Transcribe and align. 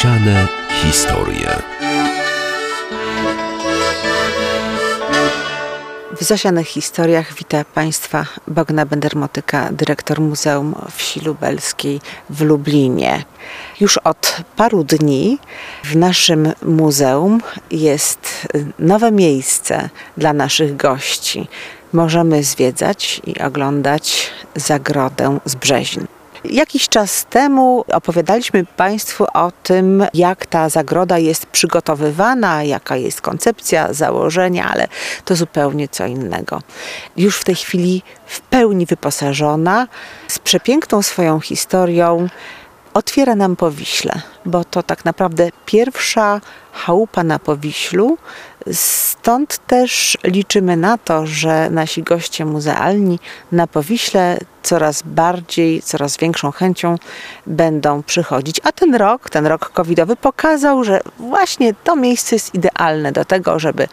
Zasiane 0.00 0.48
historie. 0.82 1.62
W 6.20 6.24
Zasianych 6.24 6.66
Historiach 6.66 7.34
wita 7.34 7.64
Państwa 7.64 8.26
Bogna 8.48 8.86
Bendermotyka, 8.86 9.68
dyrektor 9.72 10.20
Muzeum 10.20 10.74
Wsi 10.96 11.20
Lubelskiej 11.20 12.00
w 12.30 12.40
Lublinie. 12.42 13.24
Już 13.80 13.98
od 13.98 14.36
paru 14.56 14.84
dni 14.84 15.38
w 15.84 15.96
naszym 15.96 16.52
muzeum 16.62 17.40
jest 17.70 18.48
nowe 18.78 19.12
miejsce 19.12 19.88
dla 20.16 20.32
naszych 20.32 20.76
gości. 20.76 21.48
Możemy 21.92 22.44
zwiedzać 22.44 23.20
i 23.26 23.40
oglądać 23.40 24.30
zagrodę 24.56 25.38
z 25.44 25.54
Brzezin. 25.54 26.19
Jakiś 26.44 26.88
czas 26.88 27.24
temu 27.24 27.84
opowiadaliśmy 27.92 28.64
Państwu 28.64 29.26
o 29.34 29.52
tym, 29.62 30.04
jak 30.14 30.46
ta 30.46 30.68
zagroda 30.68 31.18
jest 31.18 31.46
przygotowywana, 31.46 32.64
jaka 32.64 32.96
jest 32.96 33.20
koncepcja, 33.20 33.92
założenia, 33.92 34.68
ale 34.70 34.88
to 35.24 35.36
zupełnie 35.36 35.88
co 35.88 36.06
innego. 36.06 36.62
Już 37.16 37.38
w 37.38 37.44
tej 37.44 37.54
chwili 37.54 38.02
w 38.26 38.40
pełni 38.40 38.86
wyposażona, 38.86 39.88
z 40.28 40.38
przepiękną 40.38 41.02
swoją 41.02 41.40
historią, 41.40 42.28
otwiera 42.94 43.34
nam 43.34 43.56
Powiśle, 43.56 44.20
bo 44.44 44.64
to 44.64 44.82
tak 44.82 45.04
naprawdę 45.04 45.48
pierwsza 45.66 46.40
chałupa 46.72 47.24
na 47.24 47.38
Powiślu. 47.38 48.18
Stąd 48.72 49.66
też 49.66 50.18
liczymy 50.24 50.76
na 50.76 50.98
to, 50.98 51.26
że 51.26 51.70
nasi 51.70 52.02
goście 52.02 52.44
muzealni 52.44 53.18
na 53.52 53.66
Powiśle 53.66 54.38
coraz 54.62 55.02
bardziej, 55.02 55.82
coraz 55.82 56.16
większą 56.16 56.50
chęcią 56.50 56.96
będą 57.46 58.02
przychodzić. 58.02 58.60
A 58.64 58.72
ten 58.72 58.94
rok, 58.94 59.30
ten 59.30 59.46
rok 59.46 59.70
covidowy 59.70 60.16
pokazał, 60.16 60.84
że 60.84 61.00
właśnie 61.18 61.74
to 61.74 61.96
miejsce 61.96 62.36
jest 62.36 62.54
idealne 62.54 63.12
do 63.12 63.24
tego, 63.24 63.58
żeby 63.58 63.88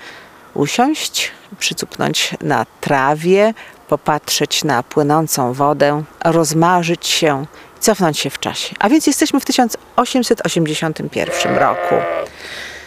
usiąść, 0.54 1.32
przycupnąć 1.59 2.32
na 2.42 2.66
trawie, 2.82 3.54
popatrzeć 3.88 4.63
na 4.63 4.83
płynącą 4.83 5.53
wodę, 5.53 6.03
rozmarzyć 6.25 7.07
się 7.07 7.45
cofnąć 7.80 8.19
się 8.19 8.30
w 8.30 8.39
czasie. 8.39 8.75
A 8.80 8.89
więc 8.89 9.07
jesteśmy 9.07 9.39
w 9.39 9.45
1881 9.45 11.55
roku. 11.55 11.95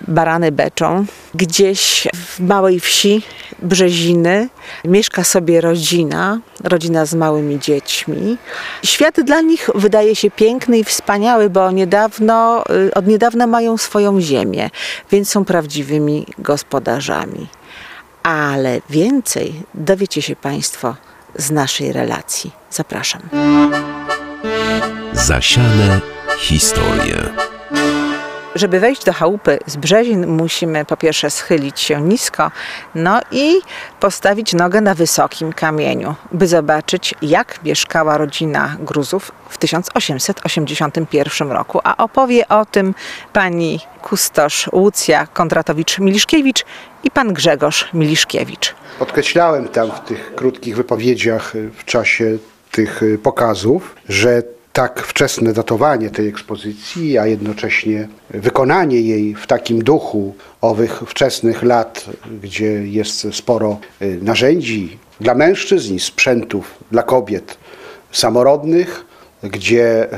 Barany 0.08 0.52
beczą. 0.52 1.04
Gdzieś 1.34 2.08
w 2.14 2.40
małej 2.40 2.80
wsi 2.80 3.22
Brzeziny 3.62 4.48
mieszka 4.84 5.24
sobie 5.24 5.60
rodzina, 5.60 6.40
rodzina 6.64 7.06
z 7.06 7.14
małymi 7.14 7.58
dziećmi. 7.58 8.36
Świat 8.84 9.20
dla 9.20 9.40
nich 9.40 9.70
wydaje 9.74 10.16
się 10.16 10.30
piękny 10.30 10.78
i 10.78 10.84
wspaniały, 10.84 11.50
bo 11.50 11.70
niedawno, 11.70 12.64
y, 12.88 12.94
od 12.94 13.06
niedawna 13.06 13.46
mają 13.46 13.76
swoją 13.76 14.20
ziemię, 14.20 14.70
więc 15.10 15.30
są 15.30 15.44
prawdziwymi 15.44 16.26
gospodarzami. 16.38 17.46
Ale 18.22 18.80
więcej 18.90 19.62
dowiecie 19.74 20.22
się 20.22 20.36
Państwo 20.36 20.96
z 21.36 21.50
naszej 21.50 21.92
relacji. 21.92 22.50
Zapraszam. 22.70 23.22
Zasiane 25.12 26.00
historie. 26.38 27.16
Żeby 28.54 28.80
wejść 28.80 29.04
do 29.04 29.12
chałupy 29.12 29.58
z 29.66 29.76
Brzezin, 29.76 30.26
musimy 30.26 30.84
po 30.84 30.96
pierwsze 30.96 31.30
schylić 31.30 31.80
się 31.80 32.00
nisko, 32.00 32.50
no 32.94 33.20
i 33.30 33.60
postawić 34.00 34.52
nogę 34.52 34.80
na 34.80 34.94
wysokim 34.94 35.52
kamieniu, 35.52 36.14
by 36.32 36.46
zobaczyć, 36.46 37.14
jak 37.22 37.64
mieszkała 37.64 38.18
rodzina 38.18 38.76
Gruzów 38.80 39.32
w 39.48 39.58
1881 39.58 41.50
roku. 41.50 41.80
A 41.84 41.96
opowie 41.96 42.48
o 42.48 42.64
tym 42.64 42.94
pani 43.32 43.80
kustosz 44.02 44.68
Łucja 44.72 45.26
Kondratowicz-Miliszkiewicz 45.34 46.64
i 47.04 47.10
pan 47.10 47.32
Grzegorz 47.32 47.88
Miliszkiewicz. 47.94 48.74
Podkreślałem 48.98 49.68
tam 49.68 49.90
w 49.90 50.00
tych 50.00 50.34
krótkich 50.34 50.76
wypowiedziach 50.76 51.52
w 51.78 51.84
czasie 51.84 52.38
tych 52.70 53.00
pokazów, 53.22 53.96
że 54.08 54.42
tak 54.72 55.00
wczesne 55.00 55.52
datowanie 55.52 56.10
tej 56.10 56.28
ekspozycji, 56.28 57.18
a 57.18 57.26
jednocześnie 57.26 58.08
wykonanie 58.30 59.00
jej 59.00 59.34
w 59.34 59.46
takim 59.46 59.84
duchu 59.84 60.34
owych 60.60 61.02
wczesnych 61.06 61.62
lat, 61.62 62.04
gdzie 62.42 62.86
jest 62.86 63.26
sporo 63.34 63.78
y, 64.02 64.18
narzędzi 64.22 64.98
dla 65.20 65.34
mężczyzn 65.34 65.98
sprzętów 65.98 66.74
dla 66.92 67.02
kobiet 67.02 67.58
samorodnych, 68.12 69.04
gdzie 69.42 70.08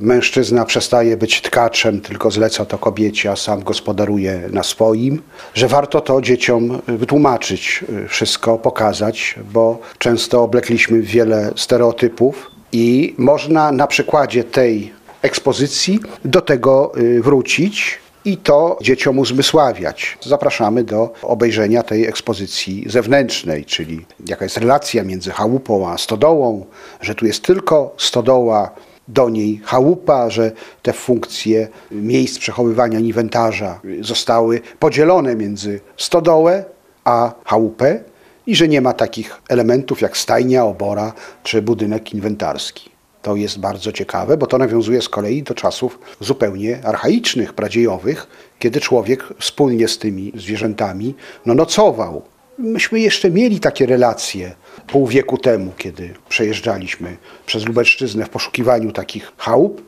mężczyzna 0.00 0.64
przestaje 0.64 1.16
być 1.16 1.42
tkaczem, 1.42 2.00
tylko 2.00 2.30
zleca 2.30 2.64
to 2.64 2.78
kobiecie, 2.78 3.30
a 3.30 3.36
sam 3.36 3.62
gospodaruje 3.62 4.48
na 4.52 4.62
swoim, 4.62 5.22
że 5.54 5.68
warto 5.68 6.00
to 6.00 6.22
dzieciom 6.22 6.82
wytłumaczyć, 6.86 7.84
y, 8.04 8.08
wszystko 8.08 8.58
pokazać, 8.58 9.34
bo 9.52 9.78
często 9.98 10.42
oblekliśmy 10.42 11.02
wiele 11.02 11.52
stereotypów 11.56 12.51
i 12.72 13.14
można 13.18 13.72
na 13.72 13.86
przykładzie 13.86 14.44
tej 14.44 14.92
ekspozycji 15.22 16.00
do 16.24 16.40
tego 16.40 16.92
y, 16.98 17.22
wrócić 17.22 17.98
i 18.24 18.36
to 18.36 18.78
dzieciom 18.82 19.18
uzmysławiać. 19.18 20.18
Zapraszamy 20.20 20.84
do 20.84 21.12
obejrzenia 21.22 21.82
tej 21.82 22.06
ekspozycji 22.06 22.84
zewnętrznej, 22.86 23.64
czyli 23.64 24.06
jaka 24.26 24.44
jest 24.44 24.56
relacja 24.56 25.04
między 25.04 25.30
chałupą 25.30 25.88
a 25.88 25.98
stodołą, 25.98 26.66
że 27.00 27.14
tu 27.14 27.26
jest 27.26 27.42
tylko 27.42 27.94
stodoła, 27.98 28.70
do 29.08 29.30
niej 29.30 29.60
chałupa, 29.64 30.30
że 30.30 30.52
te 30.82 30.92
funkcje 30.92 31.68
miejsc 31.90 32.38
przechowywania 32.38 32.98
inwentarza 32.98 33.80
zostały 34.00 34.60
podzielone 34.78 35.36
między 35.36 35.80
stodołę 35.96 36.64
a 37.04 37.32
chałupę 37.44 38.00
i 38.46 38.56
że 38.56 38.68
nie 38.68 38.80
ma 38.80 38.92
takich 38.92 39.42
elementów 39.48 40.00
jak 40.00 40.16
stajnia, 40.16 40.64
obora 40.64 41.12
czy 41.42 41.62
budynek 41.62 42.14
inwentarski. 42.14 42.90
To 43.22 43.36
jest 43.36 43.58
bardzo 43.58 43.92
ciekawe, 43.92 44.36
bo 44.36 44.46
to 44.46 44.58
nawiązuje 44.58 45.02
z 45.02 45.08
kolei 45.08 45.42
do 45.42 45.54
czasów 45.54 45.98
zupełnie 46.20 46.86
archaicznych, 46.86 47.52
pradziejowych, 47.52 48.26
kiedy 48.58 48.80
człowiek 48.80 49.24
wspólnie 49.40 49.88
z 49.88 49.98
tymi 49.98 50.32
zwierzętami 50.36 51.14
no, 51.46 51.54
nocował. 51.54 52.22
Myśmy 52.58 53.00
jeszcze 53.00 53.30
mieli 53.30 53.60
takie 53.60 53.86
relacje 53.86 54.54
pół 54.86 55.06
wieku 55.06 55.38
temu, 55.38 55.72
kiedy 55.78 56.14
przejeżdżaliśmy 56.28 57.16
przez 57.46 57.66
Lubelszczyznę 57.66 58.24
w 58.24 58.30
poszukiwaniu 58.30 58.92
takich 58.92 59.32
chałup, 59.36 59.82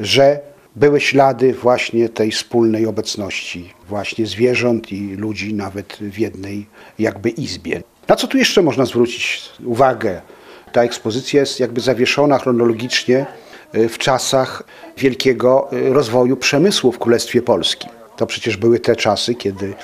że 0.00 0.40
były 0.76 1.00
ślady 1.00 1.54
właśnie 1.54 2.08
tej 2.08 2.30
wspólnej 2.30 2.86
obecności 2.86 3.72
właśnie 3.88 4.26
zwierząt 4.26 4.92
i 4.92 5.16
ludzi 5.16 5.54
nawet 5.54 5.96
w 6.00 6.18
jednej 6.18 6.66
jakby 6.98 7.30
izbie. 7.30 7.82
Na 8.08 8.16
co 8.16 8.26
tu 8.26 8.38
jeszcze 8.38 8.62
można 8.62 8.84
zwrócić 8.84 9.42
uwagę? 9.64 10.20
Ta 10.72 10.82
ekspozycja 10.82 11.40
jest 11.40 11.60
jakby 11.60 11.80
zawieszona 11.80 12.38
chronologicznie 12.38 13.26
y, 13.74 13.88
w 13.88 13.98
czasach 13.98 14.62
wielkiego 14.96 15.68
y, 15.72 15.92
rozwoju 15.92 16.36
przemysłu 16.36 16.92
w 16.92 16.98
Królestwie 16.98 17.42
Polskim. 17.42 17.90
To 18.16 18.26
przecież 18.26 18.56
były 18.56 18.80
te 18.80 18.96
czasy, 18.96 19.34
kiedy 19.34 19.74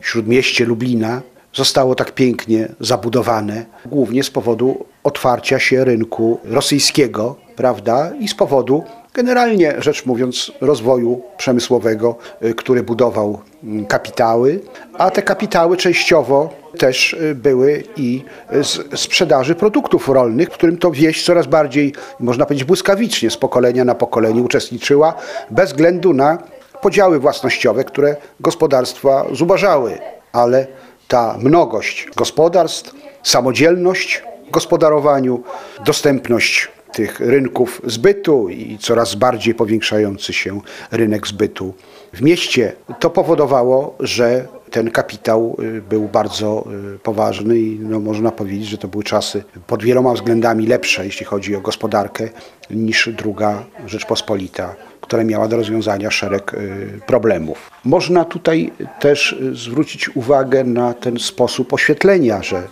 śródmieście 0.00 0.64
Lublina 0.64 1.22
zostało 1.54 1.94
tak 1.94 2.12
pięknie 2.12 2.68
zabudowane, 2.80 3.66
głównie 3.86 4.24
z 4.24 4.30
powodu 4.30 4.86
otwarcia 5.04 5.58
się 5.58 5.84
rynku 5.84 6.40
rosyjskiego, 6.44 7.36
prawda, 7.58 8.10
i 8.20 8.28
z 8.28 8.34
powodu 8.34 8.84
generalnie 9.14 9.74
rzecz 9.78 10.06
mówiąc 10.06 10.52
rozwoju 10.60 11.22
przemysłowego, 11.36 12.16
y, 12.42 12.54
który 12.54 12.82
budował 12.82 13.40
mm, 13.64 13.86
kapitały, 13.86 14.60
a 14.98 15.10
te 15.10 15.22
kapitały 15.22 15.76
częściowo 15.76 16.50
też 16.78 17.12
y, 17.12 17.34
były 17.34 17.84
i 17.96 18.24
z 18.52 19.00
sprzedaży 19.00 19.54
produktów 19.54 20.08
rolnych, 20.08 20.48
w 20.48 20.52
którym 20.52 20.76
to 20.76 20.90
wieś 20.90 21.24
coraz 21.24 21.46
bardziej, 21.46 21.94
można 22.20 22.46
powiedzieć 22.46 22.64
błyskawicznie, 22.64 23.30
z 23.30 23.36
pokolenia 23.36 23.84
na 23.84 23.94
pokolenie 23.94 24.42
uczestniczyła, 24.42 25.14
bez 25.50 25.70
względu 25.70 26.14
na 26.14 26.38
podziały 26.82 27.18
własnościowe, 27.18 27.84
które 27.84 28.16
gospodarstwa 28.40 29.24
zubażały. 29.32 29.98
Ale 30.32 30.66
ta 31.08 31.36
mnogość 31.38 32.06
gospodarstw, 32.16 32.94
samodzielność 33.22 34.22
w 34.48 34.50
gospodarowaniu, 34.50 35.42
dostępność 35.84 36.77
tych 36.92 37.20
rynków 37.20 37.82
zbytu 37.86 38.48
i 38.48 38.78
coraz 38.78 39.14
bardziej 39.14 39.54
powiększający 39.54 40.32
się 40.32 40.60
rynek 40.90 41.26
zbytu 41.26 41.74
w 42.12 42.22
mieście, 42.22 42.72
to 43.00 43.10
powodowało, 43.10 43.96
że 44.00 44.48
ten 44.70 44.90
kapitał 44.90 45.56
y, 45.60 45.82
był 45.82 46.08
bardzo 46.08 46.64
y, 46.94 46.98
poważny 46.98 47.58
i 47.58 47.78
no, 47.80 48.00
można 48.00 48.30
powiedzieć, 48.30 48.68
że 48.68 48.78
to 48.78 48.88
były 48.88 49.04
czasy 49.04 49.44
pod 49.66 49.82
wieloma 49.82 50.12
względami 50.12 50.66
lepsze, 50.66 51.04
jeśli 51.04 51.26
chodzi 51.26 51.56
o 51.56 51.60
gospodarkę, 51.60 52.28
niż 52.70 53.08
druga 53.08 53.64
Rzeczpospolita, 53.86 54.74
która 55.00 55.24
miała 55.24 55.48
do 55.48 55.56
rozwiązania 55.56 56.10
szereg 56.10 56.54
y, 56.54 57.00
problemów. 57.06 57.70
Można 57.84 58.24
tutaj 58.24 58.72
też 59.00 59.38
zwrócić 59.52 60.16
uwagę 60.16 60.64
na 60.64 60.94
ten 60.94 61.18
sposób 61.18 61.72
oświetlenia, 61.72 62.42
że, 62.42 62.62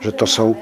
że 0.00 0.12
to 0.12 0.26
są 0.26 0.54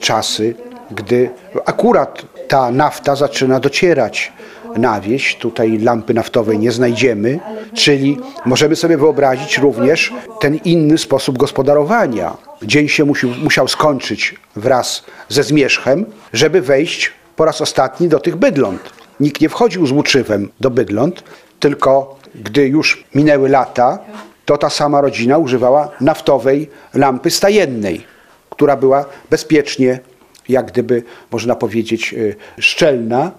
czasy, 0.00 0.54
gdy 0.90 1.30
akurat 1.66 2.26
ta 2.48 2.70
nafta 2.70 3.16
zaczyna 3.16 3.60
docierać 3.60 4.32
na 4.76 5.00
wieś. 5.00 5.36
Tutaj 5.36 5.78
lampy 5.78 6.14
naftowej 6.14 6.58
nie 6.58 6.72
znajdziemy, 6.72 7.40
czyli 7.74 8.18
możemy 8.46 8.76
sobie 8.76 8.96
wyobrazić 8.96 9.58
również 9.58 10.12
ten 10.40 10.54
inny 10.64 10.98
sposób 10.98 11.38
gospodarowania. 11.38 12.36
Dzień 12.62 12.88
się 12.88 13.04
musiał, 13.04 13.30
musiał 13.42 13.68
skończyć 13.68 14.34
wraz 14.56 15.04
ze 15.28 15.42
zmierzchem, 15.42 16.04
żeby 16.32 16.60
wejść 16.60 17.12
po 17.36 17.44
raz 17.44 17.60
ostatni 17.60 18.08
do 18.08 18.20
tych 18.20 18.36
bydląt. 18.36 18.80
Nikt 19.20 19.40
nie 19.40 19.48
wchodził 19.48 19.86
z 19.86 19.92
łuczywem 19.92 20.48
do 20.60 20.70
bydląt, 20.70 21.22
tylko 21.60 22.18
gdy 22.34 22.68
już 22.68 23.04
minęły 23.14 23.48
lata, 23.48 23.98
to 24.44 24.58
ta 24.58 24.70
sama 24.70 25.00
rodzina 25.00 25.38
używała 25.38 25.88
naftowej 26.00 26.70
lampy 26.94 27.30
stajennej, 27.30 28.06
która 28.50 28.76
była 28.76 29.04
bezpiecznie, 29.30 30.00
jak 30.48 30.66
gdyby 30.66 31.02
można 31.30 31.54
powiedzieć, 31.54 32.12
y, 32.12 32.36
szczelna, 32.58 33.30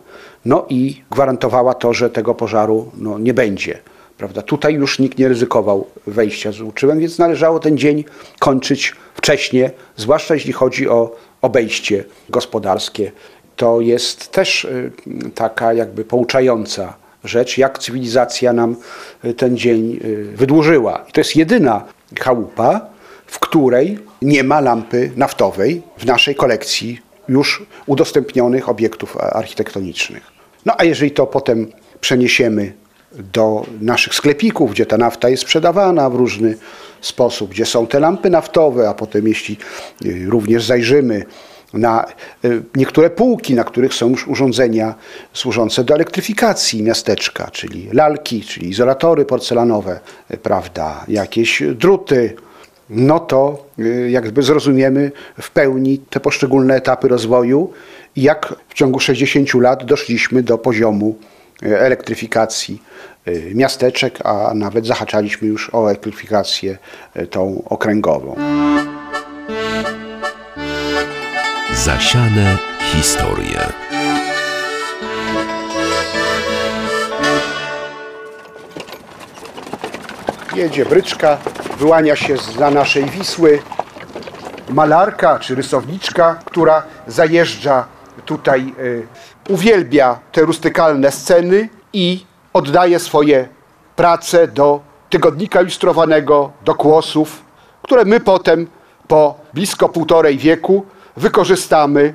no 0.45 0.65
i 0.69 1.01
gwarantowała 1.12 1.74
to, 1.74 1.94
że 1.94 2.09
tego 2.09 2.36
pożaru 2.36 2.92
no, 2.98 3.19
nie 3.19 3.33
będzie. 3.33 3.80
Prawda? 4.18 4.42
Tutaj 4.42 4.74
już 4.74 5.00
nikt 5.00 5.18
nie 5.18 5.27
ryzykował 5.27 5.88
wejścia 6.07 6.51
z 6.51 6.62
łuczywem, 6.62 7.00
więc 7.00 7.19
należało 7.19 7.59
ten 7.59 7.77
dzień 7.77 8.04
kończyć 8.39 8.95
wcześniej, 9.15 9.69
zwłaszcza 9.95 10.33
jeśli 10.33 10.54
chodzi 10.54 10.89
o 10.89 11.15
obejście 11.42 12.04
gospodarskie. 12.30 13.12
To 13.56 13.81
jest 13.81 14.31
też 14.31 14.65
y, 14.65 14.92
taka 15.36 15.74
jakby 15.74 16.06
pouczająca 16.06 16.94
rzecz, 17.24 17.57
jak 17.57 17.80
cywilizacja 17.80 18.53
nam 18.53 18.75
y, 19.25 19.33
ten 19.33 19.57
dzień 19.57 20.00
wydłużyła. 20.33 21.06
I 21.10 21.12
to 21.12 21.21
jest 21.21 21.36
jedyna 21.36 21.83
chałupa, 22.19 22.81
w 23.25 23.39
której 23.39 24.00
nie 24.22 24.44
ma 24.44 24.62
lampy 24.62 25.12
naftowej 25.16 25.81
w 25.98 26.06
naszej 26.06 26.36
kolekcji 26.36 27.02
już 27.30 27.66
udostępnionych 27.86 28.69
obiektów 28.69 29.18
architektonicznych. 29.18 30.24
No 30.66 30.74
a 30.78 30.84
jeżeli 30.84 31.12
to 31.12 31.28
potem 31.28 31.72
przeniesiemy 32.02 32.74
do 33.12 33.66
naszych 33.81 34.16
sklepików, 34.16 34.72
gdzie 34.72 34.86
ta 34.86 34.98
nafta 34.98 35.30
jest 35.30 35.44
sprzedawana 35.44 36.10
w 36.10 36.16
różny 36.16 36.58
sposób, 37.02 37.52
gdzie 37.52 37.66
są 37.66 37.88
te 37.88 38.00
lampy 38.00 38.30
naftowe, 38.30 38.90
a 38.90 38.94
potem 38.94 39.28
jeśli 39.28 39.58
y, 40.06 40.25
również 40.30 40.66
zajrzymy 40.66 41.25
na 41.74 42.06
y, 42.46 42.63
niektóre 42.75 43.10
półki, 43.10 43.54
na 43.54 43.63
których 43.63 43.94
są 43.94 44.10
już 44.10 44.28
urządzenia 44.28 44.96
służące 45.34 45.84
do 45.84 45.96
elektryfikacji 45.96 46.84
miasteczka, 46.84 47.52
czyli 47.52 47.90
lalki, 47.94 48.42
czyli 48.42 48.70
izolatory 48.70 49.25
porcelanowe, 49.25 50.00
y, 50.31 50.38
prawda, 50.38 51.06
jakieś 51.08 51.63
druty, 51.75 52.36
no 52.89 53.19
to 53.19 53.66
jakby 54.10 54.44
zrozumiemy 54.44 55.12
w 55.42 55.51
pełni 55.51 56.00
te 56.10 56.19
poszczególne 56.19 56.75
etapy 56.75 57.07
rozwoju 57.07 57.74
jak 58.16 58.56
w 58.69 58.74
ciągu 58.74 59.00
60 59.00 59.54
lat 59.54 59.86
doszliśmy 59.86 60.44
do 60.44 60.57
poziomu 60.57 61.16
elektryfikacji 61.62 62.81
y, 63.28 63.51
miasteczek, 63.56 64.19
a 64.24 64.54
nawet 64.54 64.86
zahaczaliśmy 64.86 65.48
już 65.48 65.74
o 65.74 65.88
elektryfikację 65.88 66.78
y, 67.16 67.28
tą 67.28 67.63
okręgową. 67.69 68.36
Zasiane 71.74 72.57
historie. 72.80 73.60
Jedzie 80.56 80.86
bryczka, 80.86 81.38
wyłania 81.77 82.15
się 82.15 82.38
za 82.38 82.71
naszej 82.71 83.06
Wisły 83.06 83.59
malarka 84.69 85.39
czy 85.39 85.56
rysowniczka, 85.56 86.39
która 86.45 86.83
zajeżdża 87.07 87.85
tutaj 88.25 88.74
y, 88.79 89.07
uwielbia 89.50 90.19
te 90.31 90.41
rustykalne 90.41 91.12
sceny 91.12 91.69
i 91.94 92.25
oddaje 92.53 93.00
swoje 93.00 93.47
prace 93.95 94.47
do 94.47 94.79
tygodnika 95.09 95.62
ilustrowanego, 95.62 96.51
do 96.65 96.75
kłosów, 96.75 97.41
które 97.81 98.06
my 98.06 98.19
potem 98.19 98.68
po 99.07 99.35
blisko 99.53 99.89
półtorej 99.89 100.38
wieku 100.38 100.85
wykorzystamy 101.18 102.13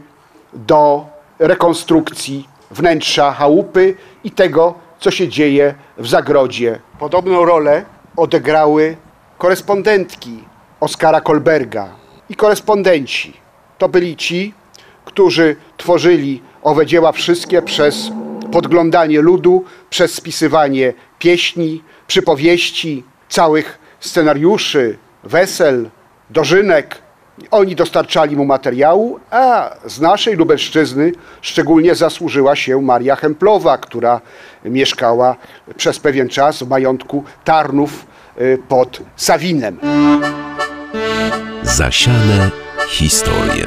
do 0.53 1.07
rekonstrukcji 1.39 2.49
wnętrza 2.71 3.33
chałupy 3.33 3.95
i 4.25 4.31
tego, 4.31 4.75
co 5.01 5.11
się 5.11 5.29
dzieje 5.29 5.75
w 5.99 6.09
zagrodzie. 6.09 6.81
Podobną 6.99 7.45
rolę 7.45 7.85
odegrały 8.17 8.97
korespondentki 9.43 10.45
Oskara 10.81 11.21
Kolberga 11.21 11.89
i 12.29 12.35
korespondenci. 12.35 13.33
To 13.79 13.89
byli 13.89 14.17
ci, 14.17 14.55
którzy 15.05 15.57
tworzyli 15.77 16.43
owe 16.63 16.87
dzieła 16.87 17.13
wszystkie 17.13 17.63
przez 17.63 18.11
podglądanie 18.53 19.21
ludu, 19.21 19.65
przez 19.91 20.15
spisywanie 20.15 20.93
pieśni, 21.19 21.83
przypowieści, 22.07 23.05
całych 23.29 23.79
scenariuszy, 24.01 24.99
wesel, 25.25 25.91
dożynek. 26.31 26.99
Oni 27.51 27.75
dostarczali 27.75 28.37
mu 28.37 28.45
materiału, 28.45 29.21
a 29.31 29.71
z 29.87 30.01
naszej 30.01 30.37
Lubelszczyzny 30.37 31.13
szczególnie 31.41 31.95
zasłużyła 31.95 32.57
się 32.57 32.83
Maria 32.83 33.17
Hemplowa, 33.17 33.79
która 33.79 34.21
mieszkała 34.65 35.37
przez 35.77 35.99
pewien 35.99 36.29
czas 36.29 36.63
w 36.63 36.69
majątku 36.69 37.25
Tarnów 37.45 38.12
pod 38.69 39.03
Sawinem. 39.17 39.79
Zasiane 41.63 42.51
historie. 42.89 43.67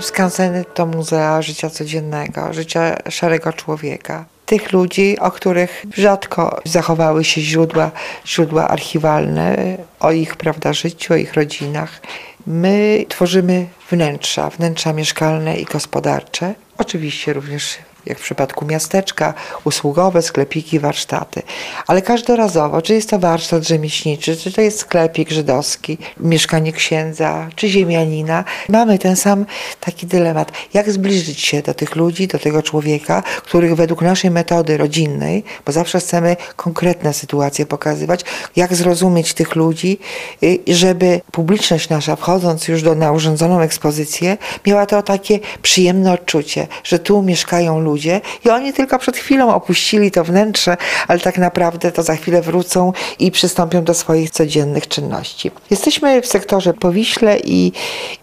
Skanseny 0.00 0.64
to 0.74 0.86
muzea 0.86 1.42
życia 1.42 1.70
codziennego, 1.70 2.52
życia 2.52 2.96
szarego 3.10 3.52
człowieka. 3.52 4.24
Tych 4.46 4.72
ludzi, 4.72 5.18
o 5.18 5.30
których 5.30 5.84
rzadko 5.94 6.60
zachowały 6.64 7.24
się 7.24 7.40
źródła, 7.40 7.90
źródła 8.26 8.68
archiwalne 8.68 9.76
o 10.00 10.12
ich 10.12 10.36
prawda, 10.36 10.72
życiu, 10.72 11.14
o 11.14 11.16
ich 11.16 11.34
rodzinach. 11.34 12.00
My 12.46 13.04
tworzymy 13.08 13.66
wnętrza, 13.90 14.50
wnętrza 14.50 14.92
mieszkalne 14.92 15.56
i 15.56 15.64
gospodarcze. 15.64 16.54
Oczywiście 16.78 17.32
również 17.32 17.78
jak 18.08 18.18
w 18.18 18.22
przypadku 18.22 18.64
miasteczka, 18.66 19.34
usługowe, 19.64 20.22
sklepiki, 20.22 20.78
warsztaty. 20.78 21.42
Ale 21.86 22.02
każdorazowo, 22.02 22.82
czy 22.82 22.94
jest 22.94 23.10
to 23.10 23.18
warsztat 23.18 23.68
rzemieślniczy, 23.68 24.36
czy 24.36 24.52
to 24.52 24.60
jest 24.60 24.78
sklepik 24.78 25.30
żydowski, 25.30 25.98
mieszkanie 26.20 26.72
księdza, 26.72 27.48
czy 27.56 27.68
ziemianina, 27.68 28.44
mamy 28.68 28.98
ten 28.98 29.16
sam 29.16 29.46
taki 29.90 30.06
dylemat. 30.06 30.52
Jak 30.74 30.90
zbliżyć 30.90 31.40
się 31.40 31.62
do 31.62 31.74
tych 31.74 31.96
ludzi, 31.96 32.28
do 32.28 32.38
tego 32.38 32.62
człowieka, 32.62 33.22
których 33.42 33.74
według 33.74 34.02
naszej 34.02 34.30
metody 34.30 34.76
rodzinnej, 34.76 35.44
bo 35.66 35.72
zawsze 35.72 36.00
chcemy 36.00 36.36
konkretne 36.56 37.14
sytuacje 37.14 37.66
pokazywać, 37.66 38.20
jak 38.56 38.74
zrozumieć 38.74 39.34
tych 39.34 39.56
ludzi, 39.56 39.98
y, 40.42 40.58
żeby 40.66 41.20
publiczność 41.32 41.88
nasza, 41.88 42.16
wchodząc 42.16 42.68
już 42.68 42.82
do, 42.82 42.94
na 42.94 43.12
urządzoną 43.12 43.60
ekspozycję, 43.60 44.36
miała 44.66 44.86
to 44.86 45.02
takie 45.02 45.38
przyjemne 45.62 46.12
odczucie, 46.12 46.66
że 46.84 46.98
tu 46.98 47.22
mieszkają 47.22 47.80
ludzie, 47.80 47.98
ludzie 47.98 48.20
i 48.44 48.50
oni 48.50 48.72
tylko 48.72 48.98
przed 48.98 49.16
chwilą 49.16 49.54
opuścili 49.54 50.10
to 50.10 50.24
wnętrze, 50.24 50.76
ale 51.08 51.20
tak 51.20 51.38
naprawdę 51.38 51.92
to 51.92 52.02
za 52.02 52.16
chwilę 52.16 52.42
wrócą 52.42 52.92
i 53.18 53.30
przystąpią 53.30 53.84
do 53.84 53.94
swoich 53.94 54.30
codziennych 54.30 54.88
czynności. 54.88 55.50
Jesteśmy 55.70 56.22
w 56.22 56.26
sektorze 56.26 56.74
Powiśle 56.74 57.38
i 57.38 57.72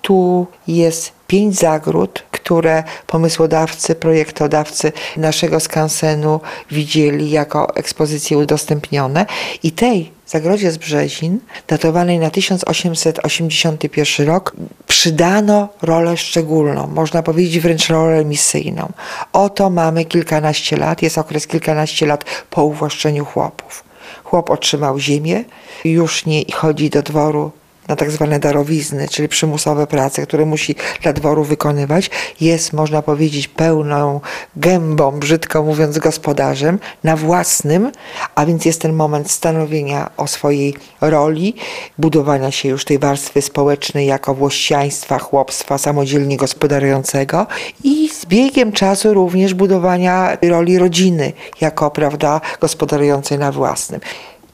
tu 0.02 0.48
jest 0.68 1.12
pięć 1.28 1.56
zagród, 1.56 2.24
które 2.32 2.84
pomysłodawcy, 3.08 3.96
projektodawcy 3.96 4.92
naszego 5.18 5.60
skansenu 5.60 6.40
widzieli 6.72 7.30
jako 7.30 7.76
ekspozycje 7.76 8.38
udostępnione 8.38 9.26
i 9.64 9.72
tej 9.72 10.12
zagrodzie 10.28 10.72
z 10.72 10.78
Brzezin, 10.78 11.40
datowanej 11.68 12.20
na 12.20 12.30
1881 12.30 14.28
rok, 14.28 14.54
przydano 14.88 15.70
rolę 15.82 16.18
szczególną, 16.18 16.88
można 16.88 17.24
powiedzieć 17.24 17.60
wręcz 17.60 17.90
rolę 17.90 18.26
misyjną. 18.26 18.92
Oto 19.34 19.70
mamy 19.70 20.06
kilkanaście 20.06 20.78
lat, 20.78 21.02
jest 21.02 21.18
okres 21.18 21.48
kilkanaście 21.48 22.06
lat 22.06 22.26
po 22.50 22.64
uwłaszczeniu 22.64 23.26
chłopów. 23.26 23.84
Chłop 24.24 24.50
otrzymał 24.50 25.00
ziemię, 25.00 25.44
już 25.86 26.26
nie 26.26 26.44
chodzi 26.54 26.90
do 26.90 27.02
dworu 27.02 27.52
na 27.88 27.96
tak 27.96 28.12
zwane 28.12 28.40
darowizny, 28.40 29.08
czyli 29.08 29.28
przymusowe 29.28 29.88
prace, 29.88 30.22
które 30.22 30.46
musi 30.46 30.76
dla 31.02 31.14
dworu 31.14 31.44
wykonywać, 31.44 32.10
jest, 32.42 32.74
można 32.74 33.02
powiedzieć, 33.02 33.48
pełną 33.48 34.22
gębą, 34.56 35.12
brzydko 35.12 35.64
mówiąc, 35.64 36.00
gospodarzem 36.00 36.80
na 37.04 37.16
własnym, 37.16 37.92
a 38.36 38.46
więc 38.46 38.66
jest 38.66 38.82
ten 38.82 38.94
moment 38.94 39.32
stanowienia 39.32 40.10
o 40.18 40.28
swojej 40.28 40.76
roli, 41.02 41.56
budowania 41.98 42.52
się 42.52 42.70
już 42.70 42.86
tej 42.86 43.00
warstwy 43.00 43.42
społecznej 43.42 44.08
jako 44.08 44.34
włościaństwa, 44.34 45.20
chłopstwa 45.20 45.78
samodzielnie 45.78 46.38
gospodarującego 46.38 47.48
i 47.84 48.10
z 48.10 48.26
biegiem 48.26 48.72
czasu 48.72 49.14
również 49.14 49.54
budowania 49.54 50.38
roli 50.42 50.78
rodziny 50.78 51.34
jako, 51.62 51.92
prawda, 51.92 52.42
gospodarującej 52.60 53.40
na 53.40 53.52
własnym. 53.52 54.02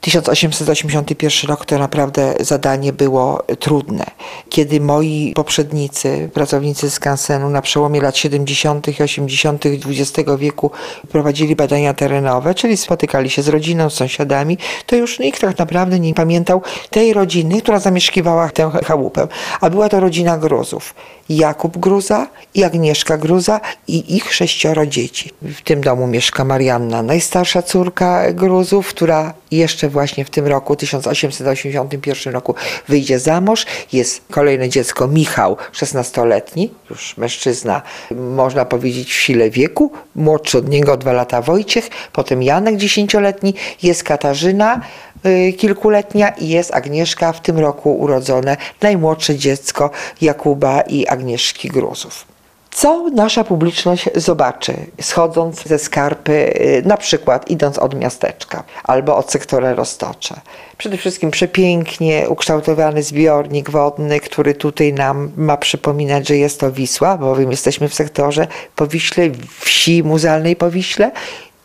1881 0.02 1.50
rok 1.50 1.64
to 1.64 1.78
naprawdę 1.78 2.34
zadanie 2.40 2.92
było 2.92 3.42
trudne. 3.58 4.04
Kiedy 4.48 4.80
moi 4.80 5.32
poprzednicy, 5.34 6.30
pracownicy 6.34 6.90
z 6.90 7.00
Kansenu 7.00 7.50
na 7.50 7.62
przełomie 7.62 8.00
lat 8.00 8.16
70. 8.16 8.88
i 8.88 9.02
80. 9.02 9.64
XX 9.66 10.30
wieku 10.38 10.70
prowadzili 11.08 11.56
badania 11.56 11.94
terenowe, 11.94 12.54
czyli 12.54 12.76
spotykali 12.76 13.30
się 13.30 13.42
z 13.42 13.48
rodziną, 13.48 13.90
z 13.90 13.94
sąsiadami, 13.94 14.58
to 14.86 14.96
już 14.96 15.18
nikt 15.18 15.40
tak 15.40 15.58
naprawdę 15.58 16.00
nie 16.00 16.14
pamiętał 16.14 16.62
tej 16.90 17.12
rodziny, 17.12 17.62
która 17.62 17.78
zamieszkiwała 17.78 18.50
tę 18.50 18.70
chałupę. 18.84 19.28
A 19.60 19.70
była 19.70 19.88
to 19.88 20.00
rodzina 20.00 20.38
Gruzów. 20.38 20.94
Jakub 21.36 21.78
Gruza 21.78 22.28
i 22.54 22.64
Agnieszka 22.64 23.18
Gruza 23.18 23.60
i 23.88 24.16
ich 24.16 24.34
sześcioro 24.34 24.86
dzieci. 24.86 25.30
W 25.42 25.62
tym 25.62 25.80
domu 25.80 26.06
mieszka 26.06 26.44
Marianna, 26.44 27.02
najstarsza 27.02 27.62
córka 27.62 28.32
Gruzów, 28.32 28.88
która 28.88 29.34
jeszcze 29.50 29.88
właśnie 29.88 30.24
w 30.24 30.30
tym 30.30 30.46
roku, 30.46 30.76
1881 30.76 32.32
roku, 32.32 32.54
wyjdzie 32.88 33.18
za 33.18 33.40
mąż. 33.40 33.66
Jest 33.92 34.22
kolejne 34.30 34.68
dziecko 34.68 35.08
Michał, 35.08 35.56
16-letni, 35.72 36.70
już 36.90 37.16
mężczyzna, 37.16 37.82
można 38.10 38.64
powiedzieć 38.64 39.12
w 39.12 39.20
sile 39.20 39.50
wieku, 39.50 39.92
młodszy 40.14 40.58
od 40.58 40.68
niego 40.68 40.96
dwa 40.96 41.12
lata 41.12 41.42
Wojciech, 41.42 41.88
potem 42.12 42.42
Janek, 42.42 42.76
10-letni, 42.76 43.54
jest 43.82 44.04
Katarzyna, 44.04 44.80
y, 45.26 45.52
kilkuletnia 45.52 46.28
i 46.28 46.48
jest 46.48 46.74
Agnieszka, 46.74 47.32
w 47.32 47.40
tym 47.40 47.58
roku 47.58 47.94
urodzone 47.94 48.56
najmłodsze 48.82 49.36
dziecko 49.36 49.90
Jakuba 50.20 50.80
i 50.80 51.06
Agnieszki 51.22 51.68
Gruzów. 51.68 52.24
Co 52.70 53.08
nasza 53.10 53.44
publiczność 53.44 54.08
zobaczy, 54.14 54.74
schodząc 55.00 55.64
ze 55.64 55.78
skarpy, 55.78 56.32
y, 56.32 56.82
na 56.86 56.96
przykład 56.96 57.50
idąc 57.50 57.78
od 57.78 57.94
miasteczka 57.94 58.64
albo 58.84 59.16
od 59.16 59.30
sektora 59.30 59.74
Roztocze? 59.74 60.40
Przede 60.78 60.96
wszystkim 60.96 61.30
przepięknie 61.30 62.28
ukształtowany 62.28 63.02
zbiornik 63.02 63.70
wodny, 63.70 64.20
który 64.20 64.54
tutaj 64.54 64.92
nam 64.92 65.32
ma 65.36 65.56
przypominać, 65.56 66.28
że 66.28 66.36
jest 66.36 66.60
to 66.60 66.72
Wisła, 66.72 67.18
bowiem 67.18 67.50
jesteśmy 67.50 67.88
w 67.88 67.94
sektorze 67.94 68.46
Powiśle, 68.76 69.30
wsi 69.60 70.02
muzealnej 70.02 70.56
Powiśle. 70.56 71.10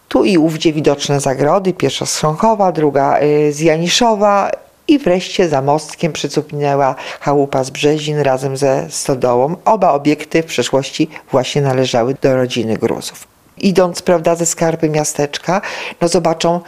Tu 0.07 0.25
i 0.25 0.37
ówdzie 0.37 0.73
widoczne 0.73 1.19
zagrody, 1.19 1.73
pierwsza 1.73 2.05
z 2.05 2.15
Chrząchowa, 2.15 2.71
druga 2.71 3.19
y, 3.21 3.53
z 3.53 3.59
Janiszowa 3.59 4.51
i 4.88 5.00
wreszcie 5.00 5.50
za 5.50 5.62
mostkiem 5.62 6.13
przycupnęła 6.13 6.96
chałupa 7.20 7.63
z 7.63 7.70
Brzezin 7.70 8.20
razem 8.20 8.58
ze 8.58 8.86
stodołą. 8.89 9.56
Oba 9.65 9.91
obiekty 9.91 10.44
w 10.44 10.46
przeszłości 10.46 11.10
właśnie 11.32 11.62
należały 11.62 12.15
do 12.22 12.36
rodziny 12.36 12.77
Gruzów. 12.77 13.27
Idąc 13.58 14.01
prawda, 14.01 14.36
ze 14.36 14.46
skarpy 14.46 14.89
miasteczka, 14.89 15.62
no 16.01 16.08
zobaczą 16.08 16.62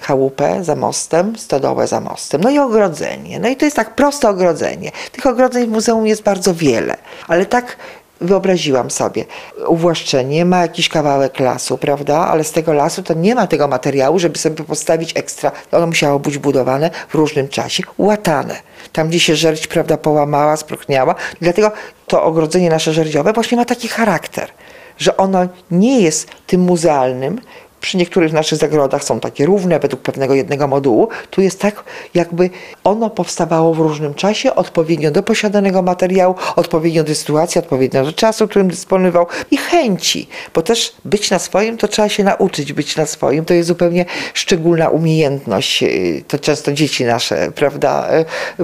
chałupę 0.00 0.64
za 0.64 0.76
mostem, 0.76 1.38
stodołę 1.38 1.86
za 1.86 2.00
mostem. 2.00 2.40
No 2.40 2.50
i 2.50 2.58
ogrodzenie. 2.58 3.40
No 3.40 3.48
i 3.48 3.56
to 3.56 3.64
jest 3.64 3.76
tak 3.76 3.94
proste 3.94 4.28
ogrodzenie. 4.28 4.90
Tych 5.12 5.26
ogrodzeń 5.26 5.66
w 5.66 5.70
muzeum 5.70 6.06
jest 6.06 6.22
bardzo 6.22 6.54
wiele, 6.54 6.96
ale 7.28 7.46
tak 7.46 7.76
wyobraziłam 8.22 8.90
sobie. 8.90 9.24
Uwłaszczenie 9.66 10.44
ma 10.44 10.62
jakiś 10.62 10.88
kawałek 10.88 11.40
lasu, 11.40 11.78
prawda? 11.78 12.18
Ale 12.18 12.44
z 12.44 12.52
tego 12.52 12.72
lasu 12.72 13.02
to 13.02 13.14
nie 13.14 13.34
ma 13.34 13.46
tego 13.46 13.68
materiału, 13.68 14.18
żeby 14.18 14.38
sobie 14.38 14.64
postawić 14.64 15.16
ekstra. 15.16 15.52
Ono 15.72 15.86
musiało 15.86 16.18
być 16.18 16.38
budowane 16.38 16.90
w 17.08 17.14
różnym 17.14 17.48
czasie, 17.48 17.82
łatane. 17.98 18.56
Tam, 18.92 19.08
gdzie 19.08 19.20
się 19.20 19.36
żerć, 19.36 19.66
prawda, 19.66 19.96
połamała, 19.96 20.56
spróchniała. 20.56 21.14
Dlatego 21.40 21.72
to 22.06 22.22
ogrodzenie 22.22 22.70
nasze 22.70 22.92
żerdziowe 22.92 23.32
właśnie 23.32 23.58
ma 23.58 23.64
taki 23.64 23.88
charakter, 23.88 24.48
że 24.98 25.16
ono 25.16 25.46
nie 25.70 26.00
jest 26.00 26.28
tym 26.46 26.60
muzealnym, 26.60 27.40
przy 27.82 27.96
niektórych 27.96 28.32
naszych 28.32 28.58
zagrodach 28.58 29.04
są 29.04 29.20
takie 29.20 29.46
równe 29.46 29.78
według 29.78 30.02
pewnego 30.02 30.34
jednego 30.34 30.68
modułu. 30.68 31.08
Tu 31.30 31.40
jest 31.40 31.60
tak, 31.60 31.84
jakby 32.14 32.50
ono 32.84 33.10
powstawało 33.10 33.74
w 33.74 33.78
różnym 33.78 34.14
czasie, 34.14 34.54
odpowiednio 34.54 35.10
do 35.10 35.22
posiadanego 35.22 35.82
materiału, 35.82 36.34
odpowiednio 36.56 37.04
do 37.04 37.14
sytuacji, 37.14 37.58
odpowiednio 37.58 38.04
do 38.04 38.12
czasu, 38.12 38.48
którym 38.48 38.68
dysponował 38.68 39.26
i 39.50 39.56
chęci, 39.56 40.28
bo 40.54 40.62
też 40.62 40.92
być 41.04 41.30
na 41.30 41.38
swoim 41.38 41.76
to 41.76 41.88
trzeba 41.88 42.08
się 42.08 42.24
nauczyć 42.24 42.72
być 42.72 42.96
na 42.96 43.06
swoim. 43.06 43.44
To 43.44 43.54
jest 43.54 43.68
zupełnie 43.68 44.04
szczególna 44.34 44.88
umiejętność. 44.88 45.84
To 46.28 46.38
często 46.38 46.72
dzieci 46.72 47.04
nasze, 47.04 47.52
prawda, 47.54 48.08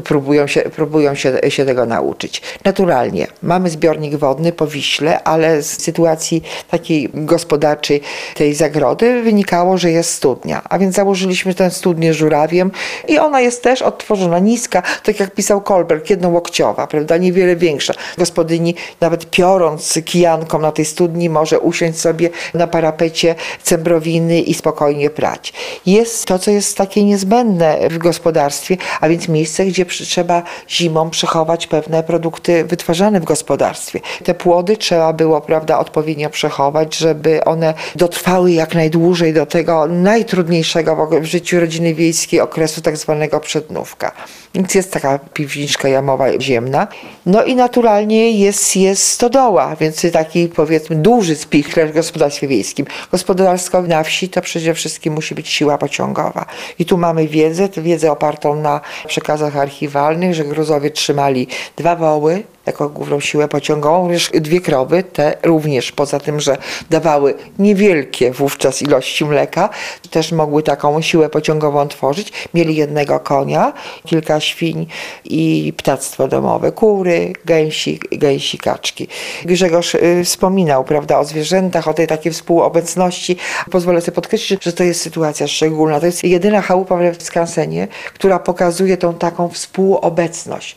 próbują 0.04 0.46
się, 0.46 0.60
próbują 0.60 1.14
się, 1.14 1.38
się 1.48 1.64
tego 1.64 1.86
nauczyć. 1.86 2.42
Naturalnie 2.64 3.26
mamy 3.42 3.70
zbiornik 3.70 4.16
wodny 4.16 4.52
po 4.52 4.66
Wiśle, 4.66 5.22
ale 5.22 5.62
z 5.62 5.82
sytuacji 5.82 6.42
takiej 6.70 7.10
gospodarczej 7.14 8.00
tej 8.34 8.54
zagrody 8.54 9.07
wynikało, 9.22 9.78
że 9.78 9.90
jest 9.90 10.14
studnia. 10.14 10.62
A 10.68 10.78
więc 10.78 10.94
założyliśmy 10.94 11.54
tę 11.54 11.70
studnię 11.70 12.14
żurawiem 12.14 12.70
i 13.08 13.18
ona 13.18 13.40
jest 13.40 13.62
też 13.62 13.82
odtworzona 13.82 14.38
niska, 14.38 14.82
tak 15.02 15.20
jak 15.20 15.34
pisał 15.34 15.60
Kolberg, 15.60 16.10
jednołokciowa, 16.10 16.86
prawda, 16.86 17.16
niewiele 17.16 17.56
większa. 17.56 17.94
Gospodyni 18.18 18.74
nawet 19.00 19.30
piorąc 19.30 19.98
kijanką 20.04 20.58
na 20.58 20.72
tej 20.72 20.84
studni 20.84 21.30
może 21.30 21.60
usiąść 21.60 22.00
sobie 22.00 22.30
na 22.54 22.66
parapecie 22.66 23.34
cembrowiny 23.62 24.40
i 24.40 24.54
spokojnie 24.54 25.10
prać. 25.10 25.52
Jest 25.86 26.24
to, 26.24 26.38
co 26.38 26.50
jest 26.50 26.76
takie 26.76 27.04
niezbędne 27.04 27.88
w 27.90 27.98
gospodarstwie, 27.98 28.76
a 29.00 29.08
więc 29.08 29.28
miejsce, 29.28 29.64
gdzie 29.64 29.86
trzeba 29.86 30.42
zimą 30.68 31.10
przechować 31.10 31.66
pewne 31.66 32.02
produkty 32.02 32.64
wytwarzane 32.64 33.20
w 33.20 33.24
gospodarstwie. 33.24 34.00
Te 34.24 34.34
płody 34.34 34.76
trzeba 34.76 35.12
było, 35.12 35.40
prawda, 35.40 35.78
odpowiednio 35.78 36.30
przechować, 36.30 36.96
żeby 36.96 37.44
one 37.44 37.74
dotrwały 37.96 38.52
jak 38.52 38.74
najdłużej 38.74 38.97
dłużej 38.98 39.32
do 39.32 39.46
tego 39.46 39.86
najtrudniejszego 39.86 41.08
w 41.20 41.24
życiu 41.24 41.60
rodziny 41.60 41.94
wiejskiej 41.94 42.40
okresu 42.40 42.80
tak 42.80 42.96
zwanego 42.96 43.40
przednówka. 43.40 44.12
Więc 44.54 44.74
jest 44.74 44.92
taka 44.92 45.18
piwniczka 45.18 45.88
jamowa 45.88 46.40
ziemna. 46.40 46.88
No 47.26 47.44
i 47.44 47.56
naturalnie 47.56 48.30
jest, 48.30 48.76
jest 48.76 49.04
stodoła, 49.04 49.76
więc 49.76 50.06
taki 50.12 50.48
powiedzmy 50.48 50.96
duży 50.96 51.36
spichler 51.36 51.90
w 51.90 51.94
gospodarstwie 51.94 52.48
wiejskim. 52.48 52.86
Gospodarstwo 53.12 53.82
na 53.82 54.02
wsi 54.02 54.28
to 54.28 54.40
przede 54.40 54.74
wszystkim 54.74 55.14
musi 55.14 55.34
być 55.34 55.48
siła 55.48 55.78
pociągowa. 55.78 56.46
I 56.78 56.84
tu 56.84 56.98
mamy 56.98 57.28
wiedzę, 57.28 57.68
wiedzę 57.76 58.12
opartą 58.12 58.56
na 58.56 58.80
przekazach 59.06 59.56
archiwalnych, 59.56 60.34
że 60.34 60.44
Gruzowie 60.44 60.90
trzymali 60.90 61.46
dwa 61.76 61.96
woły, 61.96 62.42
jako 62.68 62.88
główną 62.88 63.20
siłę 63.20 63.48
pociągową, 63.48 64.02
również 64.02 64.30
dwie 64.34 64.60
krowy, 64.60 65.02
te 65.02 65.36
również 65.42 65.92
poza 65.92 66.20
tym, 66.20 66.40
że 66.40 66.56
dawały 66.90 67.34
niewielkie 67.58 68.32
wówczas 68.32 68.82
ilości 68.82 69.24
mleka, 69.24 69.68
też 70.10 70.32
mogły 70.32 70.62
taką 70.62 71.02
siłę 71.02 71.28
pociągową 71.28 71.88
tworzyć. 71.88 72.32
Mieli 72.54 72.76
jednego 72.76 73.20
konia, 73.20 73.72
kilka 74.06 74.40
świń 74.40 74.86
i 75.24 75.72
ptactwo 75.76 76.28
domowe, 76.28 76.72
kury, 76.72 77.32
gęsi, 77.44 78.00
gęsi 78.12 78.58
kaczki. 78.58 79.08
Grzegorz 79.44 79.94
y, 79.94 80.22
wspominał 80.24 80.84
prawda, 80.84 81.18
o 81.18 81.24
zwierzętach, 81.24 81.88
o 81.88 81.94
tej 81.94 82.06
takiej 82.06 82.32
współobecności. 82.32 83.36
Pozwolę 83.70 84.00
sobie 84.00 84.14
podkreślić, 84.14 84.64
że 84.64 84.72
to 84.72 84.84
jest 84.84 85.00
sytuacja 85.00 85.46
szczególna. 85.46 86.00
To 86.00 86.06
jest 86.06 86.24
jedyna 86.24 86.62
chałupa 86.62 86.98
w 87.18 87.22
Skansenie, 87.22 87.88
która 88.14 88.38
pokazuje 88.38 88.96
tą 88.96 89.14
taką 89.14 89.48
współobecność. 89.48 90.76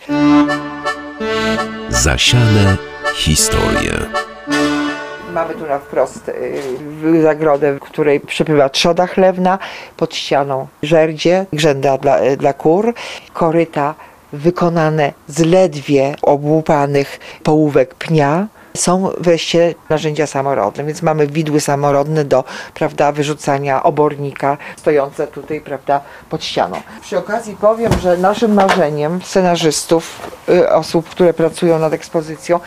Zasiane 1.90 2.78
historie. 3.16 3.92
Mamy 5.34 5.54
tu 5.54 5.68
na 5.68 5.80
wprost 5.80 6.30
y, 6.30 7.22
zagrodę, 7.22 7.74
w 7.74 7.80
której 7.80 8.20
przepływa 8.20 8.70
trzoda 8.70 9.08
chlewna, 9.08 9.60
pod 9.98 10.16
ścianą 10.16 10.68
żerdzie, 10.84 11.46
grzęda 11.54 11.98
dla, 11.98 12.24
y, 12.24 12.38
dla 12.38 12.54
kur, 12.54 12.94
koryta 13.34 13.96
wykonane 14.34 15.14
z 15.28 15.40
ledwie 15.40 16.16
obłupanych 16.22 17.20
połówek 17.44 17.96
pnia, 17.96 18.48
są 18.74 19.10
wreszcie 19.18 19.76
narzędzia 19.90 20.28
samorodne, 20.28 20.84
więc 20.84 21.02
mamy 21.02 21.28
widły 21.28 21.60
samorodne 21.60 22.26
do 22.26 22.44
prawda, 22.74 23.12
wyrzucania 23.12 23.84
obornika 23.84 24.58
stojące 24.78 25.28
tutaj 25.28 25.62
prawda, 25.62 26.02
pod 26.30 26.44
ścianą. 26.44 26.82
Przy 27.02 27.18
okazji 27.18 27.56
powiem, 27.62 27.92
że 28.00 28.18
naszym 28.18 28.54
marzeniem 28.54 29.22
scenarzystów, 29.22 30.32
y, 30.50 30.70
osób, 30.70 31.10
które 31.10 31.34
pracują 31.34 31.80
nad 31.80 31.94
ekspozycją 31.94 32.60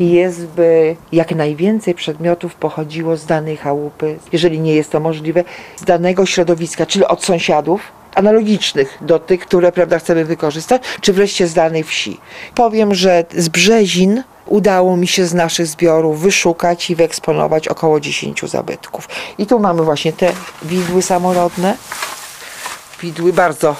jest, 0.00 0.46
by 0.46 0.96
jak 1.12 1.34
najwięcej 1.34 1.94
przedmiotów 1.94 2.54
pochodziło 2.54 3.16
z 3.16 3.26
danej 3.26 3.56
chałupy, 3.56 4.18
jeżeli 4.32 4.60
nie 4.60 4.74
jest 4.74 4.92
to 4.92 5.00
możliwe, 5.00 5.44
z 5.76 5.84
danego 5.84 6.26
środowiska, 6.26 6.86
czyli 6.86 7.04
od 7.04 7.24
sąsiadów, 7.24 7.99
analogicznych 8.14 8.98
do 9.00 9.18
tych, 9.18 9.40
które 9.40 9.72
prawda, 9.72 9.98
chcemy 9.98 10.24
wykorzystać, 10.24 10.82
czy 11.00 11.12
wreszcie 11.12 11.46
z 11.46 11.54
danej 11.54 11.84
wsi. 11.84 12.20
Powiem, 12.54 12.94
że 12.94 13.24
z 13.36 13.48
Brzezin 13.48 14.22
udało 14.46 14.96
mi 14.96 15.08
się 15.08 15.26
z 15.26 15.34
naszych 15.34 15.66
zbiorów 15.66 16.20
wyszukać 16.20 16.90
i 16.90 16.96
wyeksponować 16.96 17.68
około 17.68 18.00
10 18.00 18.40
zabytków. 18.42 19.08
I 19.38 19.46
tu 19.46 19.58
mamy 19.58 19.82
właśnie 19.82 20.12
te 20.12 20.32
widły 20.62 21.02
samorodne. 21.02 21.76
Widły 23.02 23.32
bardzo 23.32 23.76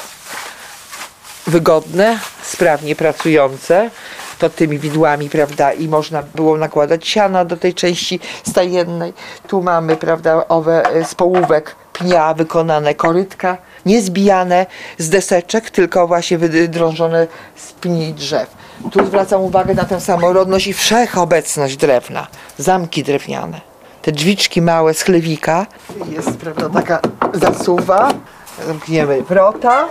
wygodne, 1.46 2.18
sprawnie 2.42 2.96
pracujące. 2.96 3.90
To 4.38 4.50
tymi 4.50 4.78
widłami, 4.78 5.30
prawda, 5.30 5.72
i 5.72 5.88
można 5.88 6.22
było 6.22 6.56
nakładać 6.56 7.08
siana 7.08 7.44
do 7.44 7.56
tej 7.56 7.74
części 7.74 8.20
stajennej. 8.48 9.12
Tu 9.48 9.62
mamy, 9.62 9.96
prawda, 9.96 10.48
owe 10.48 10.82
z 11.04 11.14
połówek 11.14 11.76
pnia 11.92 12.34
wykonane 12.34 12.94
korytka 12.94 13.56
Nie 13.86 14.02
zbijane 14.02 14.66
z 14.98 15.08
deseczek, 15.10 15.70
tylko 15.70 16.06
właśnie 16.06 16.38
wydrążone 16.38 17.26
z 17.56 17.72
pni 17.72 18.14
drzew. 18.14 18.50
Tu 18.92 19.06
zwracam 19.06 19.42
uwagę 19.42 19.74
na 19.74 19.84
tę 19.84 20.00
samorodność 20.00 20.66
i 20.66 20.72
wszechobecność 20.72 21.76
drewna. 21.76 22.26
Zamki 22.58 23.02
drewniane. 23.02 23.60
Te 24.02 24.12
drzwiczki 24.12 24.62
małe 24.62 24.94
z 24.94 25.02
chlewika. 25.02 25.66
Jest, 26.08 26.36
prawda, 26.36 26.68
taka 26.68 27.00
zasuwa. 27.34 28.08
Zamkniemy 28.66 29.22
wrota. 29.22 29.88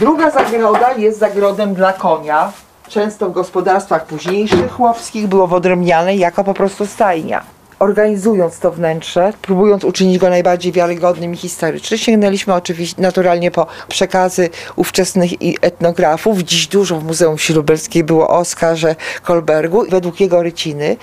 Druga 0.00 0.30
zagroda 0.30 0.92
jest 0.92 1.18
zagrodem 1.18 1.74
dla 1.74 1.92
konia. 1.92 2.52
Często 2.88 3.28
w 3.30 3.32
gospodarstwach 3.32 4.06
późniejszych 4.06 4.72
chłopskich 4.72 5.26
było 5.26 5.46
wyodrębniane 5.46 6.16
jako 6.16 6.44
po 6.44 6.54
prostu 6.54 6.86
stajnia. 6.86 7.42
Organizując 7.78 8.58
to 8.58 8.72
wnętrze, 8.72 9.32
próbując 9.42 9.84
uczynić 9.84 10.18
go 10.18 10.30
najbardziej 10.30 10.72
wiarygodnym 10.72 11.34
i 11.34 11.36
historycznym, 11.36 11.98
sięgnęliśmy 11.98 12.54
oczywiście 12.54 13.02
naturalnie 13.02 13.50
po 13.50 13.66
przekazy 13.88 14.50
ówczesnych 14.76 15.30
etnografów. 15.60 16.38
Dziś 16.38 16.66
dużo 16.66 16.98
w 17.00 17.04
Muzeum 17.04 17.38
Ślubelskie 17.38 18.04
było 18.04 18.28
o 18.28 18.38
Oskarze 18.38 18.96
Kolbergu. 19.22 19.84
Według 19.90 20.20
jego 20.20 20.42
ryciny 20.42 20.96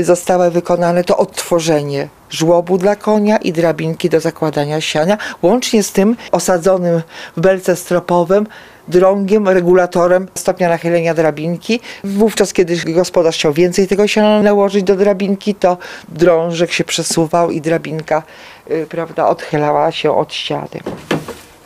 zostało 0.00 0.50
wykonane 0.50 1.04
to 1.04 1.16
odtworzenie 1.16 2.08
żłobu 2.30 2.78
dla 2.78 2.96
konia 2.96 3.36
i 3.36 3.52
drabinki 3.52 4.08
do 4.10 4.20
zakładania 4.20 4.80
siania, 4.80 5.18
łącznie 5.42 5.82
z 5.82 5.92
tym 5.92 6.16
osadzonym 6.32 7.02
w 7.36 7.40
belce 7.40 7.76
stropowym 7.76 8.46
drągiem, 8.88 9.48
regulatorem 9.48 10.28
stopnia 10.34 10.68
nachylenia 10.68 11.14
drabinki. 11.14 11.80
Wówczas, 12.04 12.52
kiedy 12.52 12.76
gospodarz 12.76 13.34
chciał 13.34 13.52
więcej 13.52 13.88
tego 13.88 14.08
siana 14.08 14.42
nałożyć 14.42 14.84
do 14.84 14.96
drabinki, 14.96 15.54
to 15.54 15.78
drążek 16.08 16.72
się 16.72 16.84
przesuwał 16.84 17.50
i 17.50 17.60
drabinka 17.60 18.22
y, 18.70 18.86
prawda, 18.88 19.28
odchylała 19.28 19.92
się 19.92 20.16
od 20.16 20.34
ściany. 20.34 20.80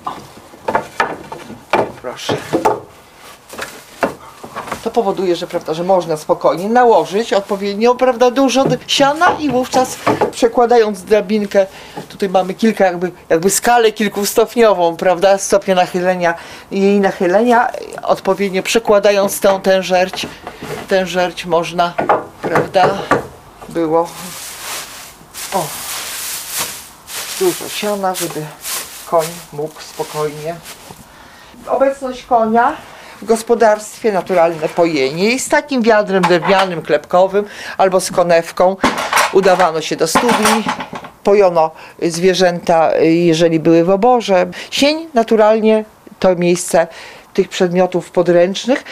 O. 0.04 0.12
Proszę. 2.02 2.63
To 4.84 4.90
powoduje, 4.90 5.36
że, 5.36 5.46
prawda, 5.46 5.74
że 5.74 5.84
można 5.84 6.16
spokojnie 6.16 6.68
nałożyć 6.68 7.32
odpowiednio 7.32 7.94
prawda, 7.94 8.30
dużo 8.30 8.64
siana 8.86 9.36
i 9.38 9.50
wówczas 9.50 9.96
przekładając 10.30 11.02
drabinkę, 11.02 11.66
tutaj 12.08 12.28
mamy 12.28 12.54
kilka 12.54 12.84
jakby, 12.84 13.12
jakby 13.28 13.50
skalę 13.50 13.92
kilkustopniową, 13.92 14.96
prawda, 14.96 15.38
stopnia 15.38 15.74
nachylenia 15.74 16.34
jej 16.70 17.00
nachylenia, 17.00 17.70
odpowiednio 18.02 18.62
przekładając 18.62 19.40
tę, 19.40 19.60
tę 19.62 19.82
żerć, 19.82 20.26
tę 20.88 21.06
żerć 21.06 21.46
można, 21.46 21.94
prawda, 22.42 22.98
było 23.68 24.08
o, 25.54 25.66
dużo 27.40 27.68
siana, 27.68 28.14
żeby 28.14 28.46
koń 29.06 29.26
mógł 29.52 29.80
spokojnie 29.80 30.56
obecność 31.66 32.22
konia 32.22 32.76
w 33.24 33.26
gospodarstwie, 33.26 34.12
naturalne 34.12 34.68
pojenie 34.68 35.30
i 35.30 35.38
z 35.38 35.48
takim 35.48 35.82
wiadrem 35.82 36.22
drewnianym, 36.22 36.82
klepkowym 36.82 37.44
albo 37.78 38.00
z 38.00 38.10
konewką 38.10 38.76
udawano 39.32 39.80
się 39.80 39.96
do 39.96 40.06
studni, 40.06 40.64
pojono 41.22 41.70
zwierzęta, 42.02 42.90
jeżeli 43.00 43.60
były 43.60 43.84
w 43.84 43.90
oborze. 43.90 44.46
Sień 44.70 45.06
naturalnie 45.14 45.84
to 46.18 46.36
miejsce 46.36 46.86
tych 47.34 47.48
przedmiotów 47.48 48.10
podręcznych 48.10 48.84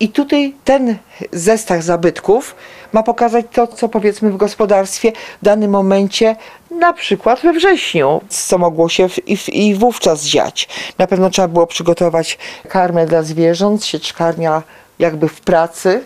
i 0.00 0.08
tutaj 0.08 0.54
ten 0.64 0.96
zestaw 1.32 1.82
zabytków 1.82 2.54
ma 2.92 3.02
pokazać 3.02 3.46
to, 3.52 3.66
co 3.66 3.88
powiedzmy 3.88 4.30
w 4.30 4.36
gospodarstwie 4.36 5.12
w 5.42 5.44
danym 5.44 5.70
momencie, 5.70 6.36
na 6.70 6.92
przykład 6.92 7.40
we 7.40 7.52
wrześniu, 7.52 8.20
co 8.28 8.58
mogło 8.58 8.88
się 8.88 9.08
w, 9.08 9.28
i, 9.28 9.66
i 9.66 9.74
wówczas 9.74 10.24
dziać. 10.24 10.68
Na 10.98 11.06
pewno 11.06 11.30
trzeba 11.30 11.48
było 11.48 11.66
przygotować 11.66 12.38
karmę 12.68 13.06
dla 13.06 13.22
zwierząt, 13.22 13.84
sieczkarnia 13.84 14.62
jakby 14.98 15.28
w 15.28 15.40
pracy, 15.40 16.04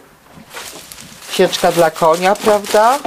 sieczka 1.31 1.73
dla 1.73 1.91
konia, 1.91 2.37
prawda? 2.37 2.99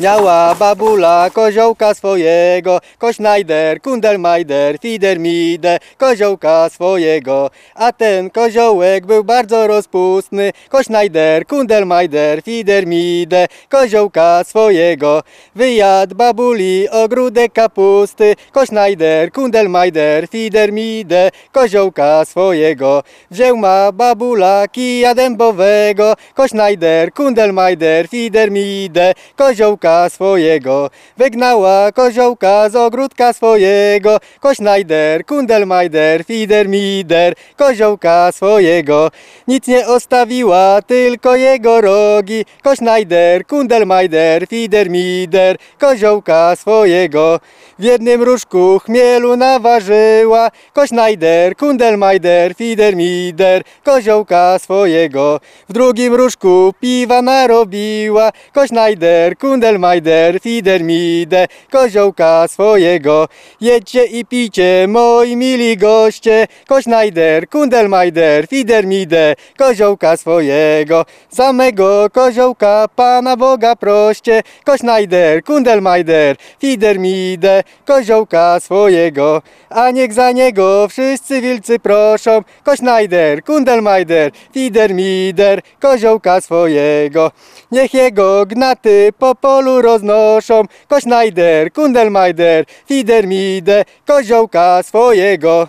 Miała 0.00 0.54
babula 0.54 1.30
koziołka 1.32 1.94
swojego, 1.94 2.80
kośnajder, 2.98 3.80
kundelmajder, 3.80 4.78
fidermide, 4.78 5.78
koziołka 5.98 6.68
swojego. 6.68 7.50
A 7.74 7.92
ten 7.92 8.30
koziołek 8.30 9.06
był 9.06 9.24
bardzo 9.24 9.66
rozpustny, 9.66 10.52
kośnajder, 10.68 11.46
kundelmajder, 11.46 12.42
fidermide, 12.42 13.46
koziołka 13.68 14.44
swojego. 14.44 15.22
Wyjadł 15.54 16.14
babuli 16.14 16.88
ogródek 16.90 17.52
kapusty, 17.52 18.34
kośnajder, 18.52 19.32
kundelmajder, 19.32 20.28
fidermide, 20.28 21.30
koziołka 21.52 22.24
swojego. 22.24 23.02
Wziął 23.30 23.56
ma 23.56 23.92
babula 23.92 24.68
kija 24.68 25.14
dębowego, 25.14 26.14
kośnajder, 26.34 27.12
kundelmajder, 27.12 28.08
fidermide, 28.08 29.14
koziołka 29.36 29.83
swojego. 30.08 30.90
Wygnała 31.16 31.92
koziołka 31.92 32.68
z 32.68 32.76
ogródka 32.76 33.32
swojego, 33.32 34.18
kośnajder, 34.40 35.24
kundelmajder, 35.26 36.24
fidermider, 36.24 37.34
koziołka 37.56 38.32
swojego. 38.32 39.10
Nic 39.48 39.66
nie 39.66 39.86
ostawiła, 39.86 40.82
tylko 40.82 41.36
jego 41.36 41.80
rogi, 41.80 42.44
kośnajder, 42.62 43.46
kundelmajder, 43.46 44.46
fidermider, 44.48 45.56
koziołka 45.78 46.56
swojego. 46.56 47.40
W 47.78 47.84
jednym 47.84 48.22
różku 48.22 48.78
chmielu 48.78 49.36
naważyła, 49.36 50.50
kośnajder, 50.72 51.56
kundelmajder, 51.56 52.54
fidermider, 52.54 53.62
koziołka 53.84 54.58
swojego. 54.58 55.40
W 55.68 55.72
drugim 55.72 56.14
różku 56.14 56.74
piwa 56.80 57.22
narobiła, 57.22 58.30
kośnajder, 58.52 59.36
kundelmajder, 59.74 60.40
fidermide, 60.40 61.46
koziołka 61.70 62.48
swojego. 62.48 63.28
Jedźcie 63.60 64.04
i 64.04 64.24
picie, 64.24 64.86
moi 64.88 65.36
mili 65.36 65.76
goście, 65.76 66.46
kośnajder, 66.68 67.48
kundelmajder, 67.48 68.46
fidermide, 68.48 69.34
koziołka 69.58 70.16
swojego. 70.16 71.04
Samego 71.28 72.10
koziołka 72.12 72.86
Pana 72.96 73.36
Boga 73.36 73.76
proście, 73.76 74.42
kośnajder, 74.64 75.42
kundelmajder, 75.44 76.36
fidermide, 76.60 77.62
koziołka 77.84 78.60
swojego. 78.60 79.42
A 79.70 79.90
niech 79.90 80.12
za 80.12 80.32
niego 80.32 80.88
wszyscy 80.88 81.40
wilcy 81.40 81.78
proszą, 81.78 82.42
kośnajder, 82.64 83.44
kundelmajder, 83.44 84.30
fidermider, 84.52 85.60
koziołka 85.80 86.40
swojego. 86.40 87.30
Niech 87.70 87.94
jego 87.94 88.46
gnaty 88.46 89.12
po 89.18 89.34
polu 89.34 89.63
roznoszą, 89.66 90.62
kośnajder, 90.88 91.72
kundelmajder, 91.72 92.64
fidermide, 92.86 93.84
koziołka 94.06 94.82
swojego. 94.82 95.68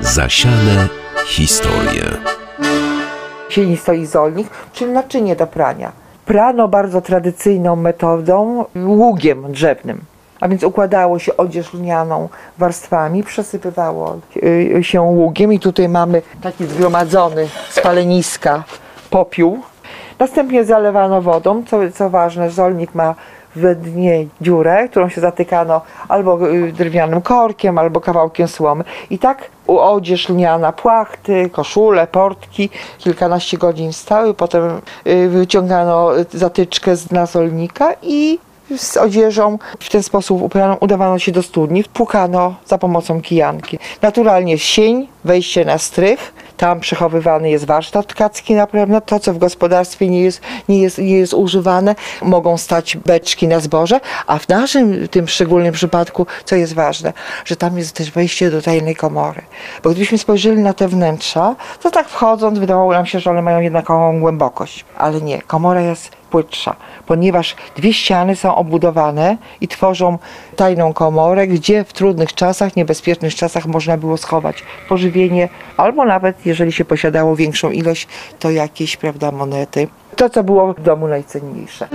Zasiane 0.00 0.88
historie. 1.26 2.04
sieni 3.48 3.76
stoi 3.76 4.06
zolnik, 4.06 4.48
czyli 4.72 4.90
naczynie 4.90 5.36
do 5.36 5.46
prania. 5.46 5.92
Prano 6.26 6.68
bardzo 6.68 7.00
tradycyjną 7.00 7.76
metodą, 7.76 8.64
ługiem 8.86 9.52
drzewnym. 9.52 10.00
A 10.40 10.48
więc 10.48 10.62
układało 10.62 11.18
się 11.18 11.36
odzież 11.36 11.74
lnianą 11.74 12.28
warstwami, 12.58 13.22
przesypywało 13.22 14.18
y, 14.36 14.78
się 14.84 15.00
ługiem 15.00 15.52
i 15.52 15.60
tutaj 15.60 15.88
mamy 15.88 16.22
taki 16.42 16.66
zgromadzony 16.66 17.48
z 17.70 17.80
paleniska 17.80 18.64
popiół. 19.10 19.58
Następnie 20.24 20.64
zalewano 20.64 21.22
wodą, 21.22 21.62
co, 21.66 21.78
co 21.94 22.10
ważne, 22.10 22.50
zolnik 22.50 22.94
ma 22.94 23.14
w 23.56 23.74
dnie 23.74 24.26
dziurę, 24.40 24.88
którą 24.88 25.08
się 25.08 25.20
zatykano 25.20 25.80
albo 26.08 26.50
y, 26.50 26.72
drewnianym 26.72 27.22
korkiem, 27.22 27.78
albo 27.78 28.00
kawałkiem 28.00 28.48
słomy. 28.48 28.84
I 29.10 29.18
tak 29.18 29.50
odzież 29.66 30.28
lniana, 30.28 30.72
płachty, 30.72 31.50
koszule, 31.50 32.06
portki, 32.06 32.70
kilkanaście 32.98 33.58
godzin 33.58 33.92
stały, 33.92 34.34
potem 34.34 34.80
y, 35.06 35.28
wyciągano 35.28 36.10
zatyczkę 36.32 36.96
z 36.96 37.06
dna 37.06 37.26
zolnika 37.26 37.92
i 38.02 38.38
z 38.76 38.96
odzieżą 38.96 39.58
w 39.80 39.90
ten 39.90 40.02
sposób 40.02 40.42
upraną 40.42 40.76
udawano 40.80 41.18
się 41.18 41.32
do 41.32 41.42
studni, 41.42 41.84
płukano 41.84 42.54
za 42.66 42.78
pomocą 42.78 43.20
kijanki. 43.20 43.78
Naturalnie 44.02 44.58
sień, 44.58 45.08
wejście 45.24 45.64
na 45.64 45.78
strych, 45.78 46.34
tam 46.64 46.80
przechowywany 46.80 47.50
jest 47.50 47.64
warsztat 47.64 48.06
tkacki 48.06 48.54
na 48.54 48.66
pewno, 48.66 49.00
to 49.00 49.20
co 49.20 49.34
w 49.34 49.38
gospodarstwie 49.38 50.08
nie 50.08 50.22
jest, 50.22 50.40
nie 50.68 50.82
jest, 50.82 50.98
nie 50.98 51.18
jest 51.18 51.34
używane, 51.34 51.94
mogą 52.22 52.56
stać 52.58 52.96
beczki 52.96 53.48
na 53.48 53.60
zboże, 53.60 54.00
a 54.26 54.38
w 54.38 54.48
naszym 54.48 55.08
tym 55.08 55.28
szczególnym 55.28 55.72
przypadku, 55.72 56.26
co 56.44 56.56
jest 56.56 56.74
ważne, 56.74 57.12
że 57.44 57.56
tam 57.56 57.78
jest 57.78 57.96
też 57.96 58.10
wejście 58.10 58.50
do 58.50 58.62
tajnej 58.62 58.96
komory. 58.96 59.42
Bo 59.82 59.90
gdybyśmy 59.90 60.18
spojrzeli 60.18 60.62
na 60.62 60.72
te 60.72 60.88
wnętrza, 60.88 61.56
to 61.82 61.90
tak 61.90 62.08
wchodząc 62.08 62.58
wydawało 62.58 62.92
nam 62.92 63.06
się, 63.06 63.20
że 63.20 63.30
one 63.30 63.42
mają 63.42 63.60
jednakową 63.60 64.20
głębokość, 64.20 64.84
ale 64.98 65.20
nie, 65.20 65.42
komora 65.42 65.80
jest 65.80 66.23
płytsza, 66.34 66.76
ponieważ 67.06 67.56
dwie 67.76 67.92
ściany 67.92 68.36
są 68.36 68.54
obudowane 68.54 69.36
i 69.60 69.68
tworzą 69.68 70.18
tajną 70.56 70.92
komorę, 70.92 71.46
gdzie 71.46 71.84
w 71.84 71.92
trudnych 71.92 72.34
czasach, 72.34 72.76
niebezpiecznych 72.76 73.34
czasach 73.34 73.66
można 73.66 73.96
było 73.96 74.16
schować 74.16 74.64
pożywienie, 74.88 75.48
albo 75.76 76.04
nawet 76.04 76.46
jeżeli 76.46 76.72
się 76.72 76.84
posiadało 76.84 77.36
większą 77.36 77.70
ilość, 77.70 78.08
to 78.38 78.50
jakieś, 78.50 78.96
prawda, 78.96 79.32
monety. 79.32 79.88
To, 80.16 80.30
co 80.30 80.44
było 80.44 80.74
w 80.74 80.80
domu 80.80 81.08
najcenniejsze. 81.08 81.88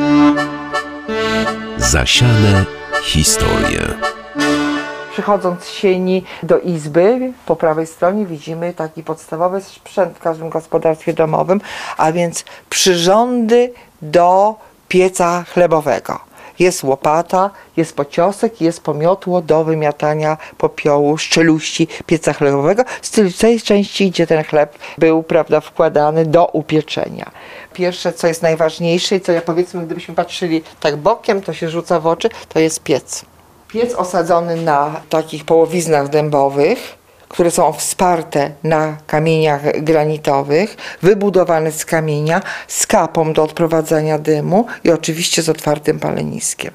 Zasiane 1.77 2.65
historie. 3.03 3.81
Przychodząc 5.19 5.63
z 5.63 5.69
sieni 5.71 6.23
do 6.43 6.59
izby, 6.59 7.33
po 7.45 7.55
prawej 7.55 7.87
stronie 7.87 8.25
widzimy 8.25 8.73
taki 8.73 9.03
podstawowy 9.03 9.61
sprzęt 9.61 10.17
w 10.17 10.19
każdym 10.19 10.49
gospodarstwie 10.49 11.13
domowym, 11.13 11.61
a 11.97 12.11
więc 12.11 12.45
przyrządy 12.69 13.73
do 14.01 14.55
pieca 14.87 15.43
chlebowego. 15.53 16.19
Jest 16.59 16.83
łopata, 16.83 17.49
jest 17.77 17.95
pociosek, 17.95 18.61
jest 18.61 18.83
pomiotło 18.83 19.41
do 19.41 19.63
wymiatania 19.63 20.37
popiołu 20.57 21.17
z 21.17 21.21
czeluści 21.21 21.87
pieca 22.05 22.33
chlebowego. 22.33 22.83
Z 23.01 23.37
tej- 23.37 23.61
części, 23.61 24.11
gdzie 24.11 24.27
ten 24.27 24.43
chleb 24.43 24.77
był 24.97 25.23
prawda, 25.23 25.61
wkładany 25.61 26.25
do 26.25 26.45
upieczenia. 26.45 27.31
Pierwsze, 27.73 28.13
co 28.13 28.27
jest 28.27 28.41
najważniejsze 28.41 29.15
i 29.15 29.21
co 29.21 29.31
ja 29.31 29.41
powiedzmy, 29.41 29.85
gdybyśmy 29.85 30.15
patrzyli 30.15 30.63
tak 30.79 30.97
bokiem, 30.97 31.41
to 31.41 31.53
się 31.53 31.69
rzuca 31.69 31.99
w 31.99 32.07
oczy, 32.07 32.29
to 32.49 32.59
jest 32.59 32.83
piec. 32.83 33.25
Piec 33.69 33.93
osadzony 33.95 34.55
na 34.55 35.01
takich 35.09 35.45
połowiznach 35.45 36.09
dębowych, 36.09 36.97
które 37.29 37.51
są 37.51 37.73
wsparte 37.73 38.51
na 38.63 38.97
kamieniach 39.07 39.81
granitowych, 39.81 40.77
wybudowany 41.01 41.71
z 41.71 41.85
kamienia, 41.85 42.41
z 42.67 42.87
kapą 42.87 43.33
do 43.33 43.43
odprowadzania 43.43 44.19
dymu 44.19 44.65
i 44.83 44.91
oczywiście 44.91 45.41
z 45.41 45.49
otwartym 45.49 45.99
paleniskiem. 45.99 46.73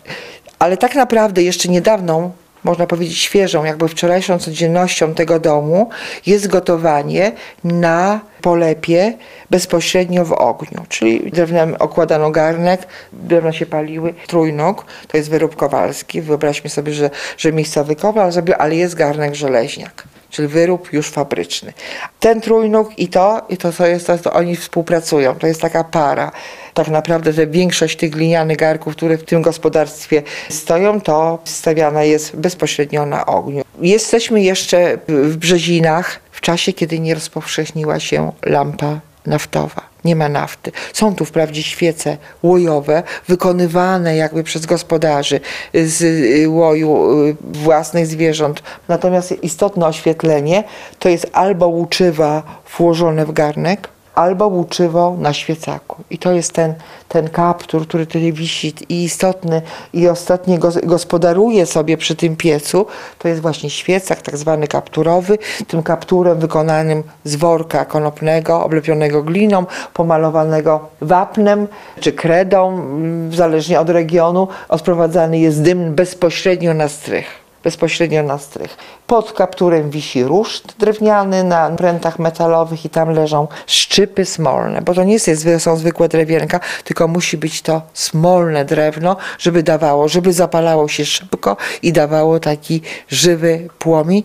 Ale 0.58 0.76
tak 0.76 0.94
naprawdę 0.94 1.42
jeszcze 1.42 1.68
niedawną, 1.68 2.32
można 2.64 2.86
powiedzieć 2.86 3.18
świeżą, 3.18 3.64
jakby 3.64 3.88
wczorajszą 3.88 4.38
codziennością 4.38 5.14
tego 5.14 5.40
domu 5.40 5.88
jest 6.26 6.48
gotowanie 6.48 7.32
na 7.64 8.20
polepie 8.42 9.14
bezpośrednio 9.50 10.24
w 10.24 10.32
ogniu. 10.32 10.84
Czyli 10.88 11.30
drewnem 11.30 11.76
okładano 11.78 12.30
garnek, 12.30 12.86
drewno 13.12 13.52
się 13.52 13.66
paliły, 13.66 14.14
trójnóg, 14.26 14.86
to 15.08 15.16
jest 15.16 15.30
wyrób 15.30 15.56
kowalski. 15.56 16.22
Wyobraźmy 16.22 16.70
sobie, 16.70 16.92
że, 16.92 17.10
że 17.38 17.52
miejscowy 17.52 17.96
kowal 17.96 18.32
zrobił, 18.32 18.54
ale 18.58 18.76
jest 18.76 18.94
garnek 18.94 19.34
żeleźniak 19.34 20.04
czyli 20.34 20.48
wyrób 20.48 20.92
już 20.92 21.10
fabryczny. 21.10 21.72
Ten 22.20 22.40
trójnóg 22.40 22.98
i 22.98 23.08
to, 23.08 23.42
i 23.48 23.56
to 23.56 23.72
co 23.72 23.86
jest, 23.86 24.06
to, 24.22 24.32
oni 24.32 24.56
współpracują, 24.56 25.34
to 25.34 25.46
jest 25.46 25.60
taka 25.60 25.84
para. 25.84 26.32
Tak 26.74 26.88
naprawdę 26.88 27.32
że 27.32 27.46
większość 27.46 27.96
tych 27.96 28.10
glinianych 28.10 28.56
garków, 28.56 28.96
które 28.96 29.18
w 29.18 29.24
tym 29.24 29.42
gospodarstwie 29.42 30.22
stoją, 30.48 31.00
to 31.00 31.38
stawiana 31.44 32.04
jest 32.04 32.36
bezpośrednio 32.36 33.06
na 33.06 33.26
ogniu. 33.26 33.64
Jesteśmy 33.80 34.42
jeszcze 34.42 34.98
w 35.08 35.36
Brzezinach 35.36 36.20
w 36.30 36.40
czasie, 36.40 36.72
kiedy 36.72 36.98
nie 37.00 37.14
rozpowszechniła 37.14 38.00
się 38.00 38.32
lampa 38.42 39.00
naftowa. 39.26 39.82
Nie 40.04 40.16
ma 40.16 40.28
nafty. 40.28 40.72
Są 40.92 41.14
tu 41.14 41.24
wprawdzie 41.24 41.62
świece 41.62 42.16
łojowe, 42.42 43.02
wykonywane 43.28 44.16
jakby 44.16 44.42
przez 44.42 44.66
gospodarzy 44.66 45.40
z 45.74 46.02
y, 46.02 46.48
łoju 46.48 47.22
y, 47.26 47.36
własnych 47.40 48.06
zwierząt. 48.06 48.62
Natomiast 48.88 49.42
istotne 49.42 49.86
oświetlenie 49.86 50.64
to 50.98 51.08
jest 51.08 51.30
albo 51.32 51.68
łuczywa 51.68 52.42
włożone 52.78 53.26
w 53.26 53.32
garnek, 53.32 53.88
albo 54.14 54.46
łuczywo 54.46 55.16
na 55.18 55.32
świecaku. 55.32 56.02
I 56.10 56.18
to 56.18 56.32
jest 56.32 56.52
ten, 56.52 56.74
ten 57.08 57.30
kaptur, 57.30 57.88
który 57.88 58.06
tutaj 58.06 58.32
wisi 58.32 58.74
i 58.88 59.04
istotny 59.04 59.62
i 59.92 60.08
ostatnio 60.08 60.58
gos- 60.58 60.86
gospodaruje 60.86 61.66
sobie 61.66 61.96
przy 61.96 62.16
tym 62.16 62.36
piecu. 62.36 62.86
To 63.18 63.28
jest 63.28 63.40
właśnie 63.40 63.70
świecak, 63.70 64.22
tak 64.22 64.36
zwany 64.36 64.68
kapturowy. 64.68 65.38
Tym 65.66 65.82
kapturem 65.82 66.38
wykonanym 66.38 67.02
z 67.24 67.36
worka 67.36 67.84
konopnego, 67.84 68.64
oblepionego 68.64 69.22
gliną, 69.22 69.66
pomalowanego 69.94 70.88
wapnem 71.00 71.68
czy 72.00 72.12
kredą, 72.12 72.68
mm, 72.68 73.34
zależnie 73.34 73.80
od 73.80 73.90
regionu, 73.90 74.48
odprowadzany 74.68 75.38
jest 75.38 75.62
dym 75.62 75.94
bezpośrednio 75.94 76.74
na 76.74 76.88
strych 76.88 77.43
bezpośrednio 77.64 78.22
na 78.22 78.38
strych. 78.38 78.76
Pod 79.06 79.32
kapturem 79.32 79.90
wisi 79.90 80.24
ruszt 80.24 80.74
drewniany 80.78 81.44
na 81.44 81.70
prętach 81.70 82.18
metalowych 82.18 82.84
i 82.84 82.90
tam 82.90 83.10
leżą 83.10 83.48
szczypy 83.66 84.24
smolne, 84.24 84.82
bo 84.82 84.94
to 84.94 85.04
nie 85.04 85.18
są 85.58 85.76
zwykłe 85.76 86.08
drewienka, 86.08 86.60
tylko 86.84 87.08
musi 87.08 87.36
być 87.36 87.62
to 87.62 87.82
smolne 87.94 88.64
drewno, 88.64 89.16
żeby 89.38 89.62
dawało, 89.62 90.08
żeby 90.08 90.32
zapalało 90.32 90.88
się 90.88 91.04
szybko 91.04 91.56
i 91.82 91.92
dawało 91.92 92.40
taki 92.40 92.82
żywy 93.08 93.68
płomień 93.78 94.22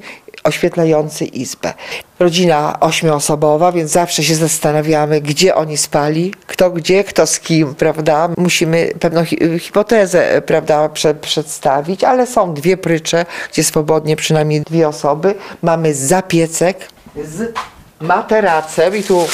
oświetlający 0.49 1.25
izbę. 1.25 1.73
Rodzina 2.19 2.79
ośmioosobowa, 2.79 3.71
więc 3.71 3.91
zawsze 3.91 4.23
się 4.23 4.35
zastanawiamy, 4.35 5.21
gdzie 5.21 5.55
oni 5.55 5.77
spali, 5.77 6.33
kto 6.47 6.71
gdzie, 6.71 7.03
kto 7.03 7.27
z 7.27 7.39
kim, 7.39 7.75
prawda? 7.75 8.29
Musimy 8.37 8.91
pewną 8.99 9.25
hi- 9.25 9.59
hipotezę, 9.59 10.41
prawda, 10.45 10.89
prze, 10.89 11.13
przedstawić, 11.15 12.03
ale 12.03 12.27
są 12.27 12.53
dwie 12.53 12.77
prycze, 12.77 13.25
gdzie 13.51 13.63
swobodnie 13.63 14.15
przynajmniej 14.15 14.61
dwie 14.61 14.87
osoby. 14.87 15.35
Mamy 15.61 15.93
zapiecek 15.95 16.77
z 17.23 17.53
materacem 18.01 18.95
i 18.95 19.03
tu 19.03 19.27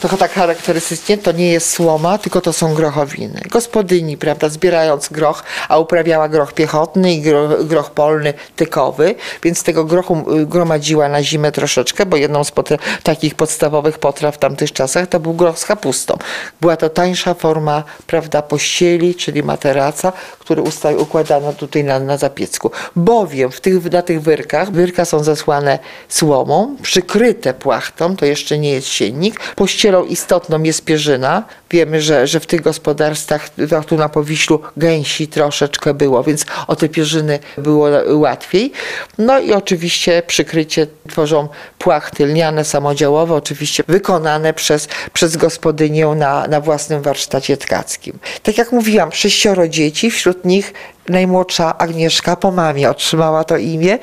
trochę 0.00 0.16
tak 0.16 0.32
charakterystycznie, 0.32 1.18
to 1.18 1.32
nie 1.32 1.52
jest 1.52 1.70
słoma, 1.70 2.18
tylko 2.18 2.40
to 2.40 2.52
są 2.52 2.74
grochowiny. 2.74 3.40
Gospodyni, 3.50 4.16
prawda, 4.16 4.48
zbierając 4.48 5.08
groch, 5.08 5.44
a 5.68 5.78
uprawiała 5.78 6.28
groch 6.28 6.52
piechotny 6.52 7.14
i 7.14 7.20
groch, 7.20 7.66
groch 7.66 7.90
polny 7.90 8.34
tykowy, 8.56 9.14
więc 9.42 9.62
tego 9.62 9.84
grochu 9.84 10.24
y, 10.40 10.46
gromadziła 10.46 11.08
na 11.08 11.22
zimę 11.22 11.52
troszeczkę, 11.52 12.06
bo 12.06 12.16
jedną 12.16 12.44
z 12.44 12.52
potra- 12.52 12.78
takich 13.02 13.34
podstawowych 13.34 13.98
potraw 13.98 14.34
w 14.34 14.38
tamtych 14.38 14.72
czasach 14.72 15.06
to 15.08 15.20
był 15.20 15.34
groch 15.34 15.58
z 15.58 15.64
kapustą. 15.64 16.18
Była 16.60 16.76
to 16.76 16.88
tańsza 16.90 17.34
forma, 17.34 17.82
prawda, 18.06 18.42
pościeli, 18.42 19.14
czyli 19.14 19.42
materaca, 19.42 20.12
który 20.38 20.62
usta- 20.62 20.96
układano 20.98 21.52
tutaj 21.52 21.84
na, 21.84 22.00
na 22.00 22.16
zapiecku. 22.16 22.70
Bowiem 22.96 23.50
w 23.50 23.60
tych, 23.60 23.92
na 23.92 24.02
tych 24.02 24.22
wyrkach, 24.22 24.70
wyrka 24.70 25.04
są 25.04 25.24
zasłane 25.24 25.78
słomą, 26.08 26.76
przykryte 26.82 27.54
płachtą, 27.54 28.16
to 28.16 28.26
jeszcze 28.26 28.58
nie 28.58 28.70
jest 28.70 28.86
siennik. 28.88 29.40
Pościelą 29.84 30.04
istotną 30.04 30.62
jest 30.62 30.84
pierzyna. 30.84 31.42
Wiemy, 31.70 32.00
że, 32.00 32.26
że 32.26 32.40
w 32.40 32.46
tych 32.46 32.60
gospodarstwach 32.60 33.50
tu 33.86 33.96
na 33.96 34.08
Powiślu 34.08 34.60
gęsi 34.76 35.28
troszeczkę 35.28 35.94
było, 35.94 36.22
więc 36.22 36.46
o 36.66 36.76
te 36.76 36.88
pierzyny 36.88 37.38
było 37.58 37.88
łatwiej. 38.08 38.72
No 39.18 39.40
i 39.40 39.52
oczywiście 39.52 40.22
przykrycie 40.26 40.86
tworzą 41.08 41.48
płachty 41.78 42.26
lniane, 42.26 42.64
samodziałowe, 42.64 43.34
oczywiście 43.34 43.84
wykonane 43.88 44.54
przez, 44.54 44.88
przez 45.12 45.36
gospodynię 45.36 46.06
na, 46.06 46.46
na 46.46 46.60
własnym 46.60 47.02
warsztacie 47.02 47.56
tkackim. 47.56 48.18
Tak 48.42 48.58
jak 48.58 48.72
mówiłam, 48.72 49.12
sześcioro 49.12 49.68
dzieci, 49.68 50.10
wśród 50.10 50.44
nich 50.44 50.72
najmłodsza 51.08 51.78
Agnieszka 51.78 52.36
po 52.36 52.50
mamie 52.50 52.90
otrzymała 52.90 53.44
to 53.44 53.56
imię. 53.56 53.98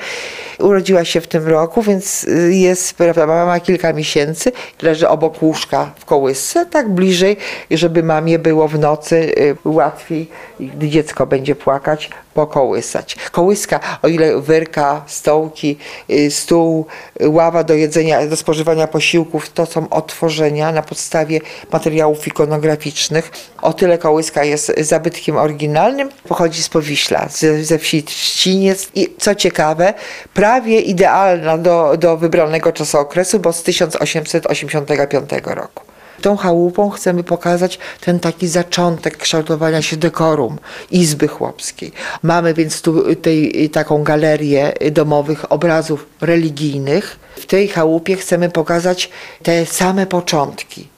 Urodziła 0.58 1.04
się 1.04 1.20
w 1.20 1.26
tym 1.26 1.48
roku, 1.48 1.82
więc 1.82 2.24
y, 2.24 2.54
jest, 2.54 2.94
prawda, 2.94 3.26
mama 3.26 3.46
ma 3.46 3.60
kilka 3.60 3.92
miesięcy, 3.92 4.52
leży 4.82 5.08
obok 5.08 5.42
łóżka 5.42 5.90
w 5.98 6.04
kołysce, 6.04 6.66
tak 6.66 6.90
bliżej, 6.90 7.36
żeby 7.70 8.02
mamie 8.02 8.38
było 8.38 8.68
w 8.68 8.78
nocy 8.78 9.16
y, 9.16 9.56
łatwiej, 9.64 10.28
gdy 10.60 10.88
dziecko 10.88 11.26
będzie 11.26 11.54
płakać, 11.54 12.10
pokołysać. 12.34 13.16
Kołyska, 13.32 13.80
o 14.02 14.08
ile 14.08 14.40
wyrka, 14.40 15.02
stołki, 15.06 15.78
y, 16.10 16.30
stół, 16.30 16.86
y, 17.22 17.28
ława 17.28 17.64
do 17.64 17.74
jedzenia, 17.74 18.26
do 18.26 18.36
spożywania 18.36 18.86
posiłków, 18.86 19.50
to 19.50 19.66
są 19.66 19.88
otworzenia 19.88 20.72
na 20.72 20.82
podstawie 20.82 21.40
materiałów 21.72 22.26
ikonograficznych. 22.26 23.30
O 23.62 23.72
tyle 23.72 23.98
kołyska 23.98 24.44
jest 24.44 24.72
zabytkiem 24.80 25.36
oryginalnym, 25.36 26.08
pochodzi 26.28 26.62
z 26.62 26.68
Powiśla, 26.68 27.28
ze, 27.28 27.64
ze 27.64 27.78
wsi 27.78 28.02
Trzciniec 28.02 28.88
i 28.94 29.08
co 29.18 29.34
ciekawe, 29.34 29.94
prawie 30.34 30.80
idealna 30.80 31.58
do, 31.58 31.96
do 31.98 32.16
wybranego 32.16 32.72
czasookresu, 32.72 33.38
bo 33.38 33.52
z 33.52 33.62
1885 33.62 35.30
roku. 35.44 35.92
Tą 36.22 36.36
chałupą 36.36 36.90
chcemy 36.90 37.24
pokazać 37.24 37.78
ten 38.00 38.20
taki 38.20 38.48
zaczątek 38.48 39.16
kształtowania 39.16 39.82
się 39.82 39.96
dekorum 39.96 40.58
Izby 40.90 41.28
Chłopskiej. 41.28 41.92
Mamy 42.22 42.54
więc 42.54 42.82
tu 42.82 43.14
tej, 43.14 43.70
taką 43.70 44.02
galerię 44.02 44.72
domowych 44.92 45.52
obrazów 45.52 46.06
religijnych. 46.20 47.18
W 47.36 47.46
tej 47.46 47.68
chałupie 47.68 48.16
chcemy 48.16 48.50
pokazać 48.50 49.10
te 49.42 49.66
same 49.66 50.06
początki. 50.06 50.88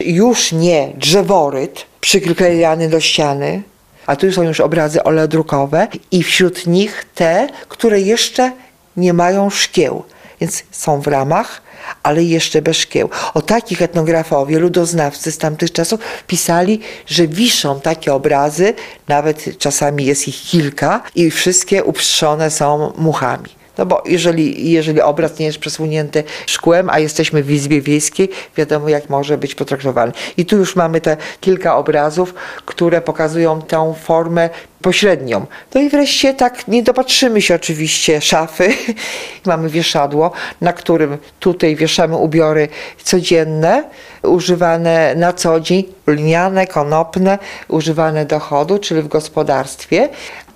Już 0.00 0.52
nie 0.52 0.92
drzeworyt 0.96 1.86
przyklejany 2.00 2.88
do 2.88 3.00
ściany, 3.00 3.62
a 4.06 4.16
tu 4.16 4.32
są 4.32 4.42
już 4.42 4.60
obrazy 4.60 5.02
oleodrukowe 5.02 5.88
i 6.10 6.22
wśród 6.22 6.66
nich 6.66 7.04
te, 7.14 7.48
które 7.68 8.00
jeszcze 8.00 8.52
nie 8.96 9.12
mają 9.12 9.50
szkieł, 9.50 10.04
więc 10.40 10.62
są 10.70 11.00
w 11.00 11.06
ramach, 11.06 11.62
ale 12.02 12.24
jeszcze 12.24 12.62
bez 12.62 12.76
szkieł. 12.76 13.10
O 13.34 13.42
takich 13.42 13.82
etnografowie, 13.82 14.58
ludoznawcy 14.58 15.32
z 15.32 15.38
tamtych 15.38 15.72
czasów 15.72 16.00
pisali, 16.26 16.80
że 17.06 17.28
wiszą 17.28 17.80
takie 17.80 18.14
obrazy, 18.14 18.74
nawet 19.08 19.58
czasami 19.58 20.04
jest 20.04 20.28
ich 20.28 20.42
kilka 20.42 21.02
i 21.14 21.30
wszystkie 21.30 21.84
upstrzone 21.84 22.50
są 22.50 22.92
muchami. 22.96 23.59
No 23.80 23.86
bo 23.86 24.02
jeżeli, 24.06 24.70
jeżeli 24.70 25.00
obraz 25.00 25.38
nie 25.38 25.46
jest 25.46 25.58
przesunięty 25.58 26.24
szkłem, 26.46 26.90
a 26.90 26.98
jesteśmy 26.98 27.42
w 27.42 27.50
Izbie 27.50 27.80
Wiejskiej, 27.80 28.28
wiadomo 28.56 28.88
jak 28.88 29.10
może 29.10 29.38
być 29.38 29.54
potraktowany. 29.54 30.12
I 30.36 30.46
tu 30.46 30.56
już 30.56 30.76
mamy 30.76 31.00
te 31.00 31.16
kilka 31.40 31.76
obrazów, 31.76 32.34
które 32.66 33.00
pokazują 33.00 33.62
tę 33.62 33.94
formę 34.02 34.50
pośrednią. 34.82 35.46
No 35.74 35.80
i 35.80 35.88
wreszcie 35.88 36.34
tak 36.34 36.68
nie 36.68 36.82
dopatrzymy 36.82 37.42
się 37.42 37.54
oczywiście 37.54 38.20
szafy. 38.20 38.68
mamy 39.46 39.68
wieszadło, 39.68 40.32
na 40.60 40.72
którym 40.72 41.18
tutaj 41.40 41.76
wieszamy 41.76 42.16
ubiory 42.16 42.68
codzienne, 43.02 43.84
używane 44.22 45.14
na 45.14 45.32
co 45.32 45.60
dzień, 45.60 45.84
lniane, 46.06 46.66
konopne, 46.66 47.38
używane 47.68 48.26
do 48.26 48.38
chodu, 48.38 48.78
czyli 48.78 49.02
w 49.02 49.08
gospodarstwie 49.08 50.08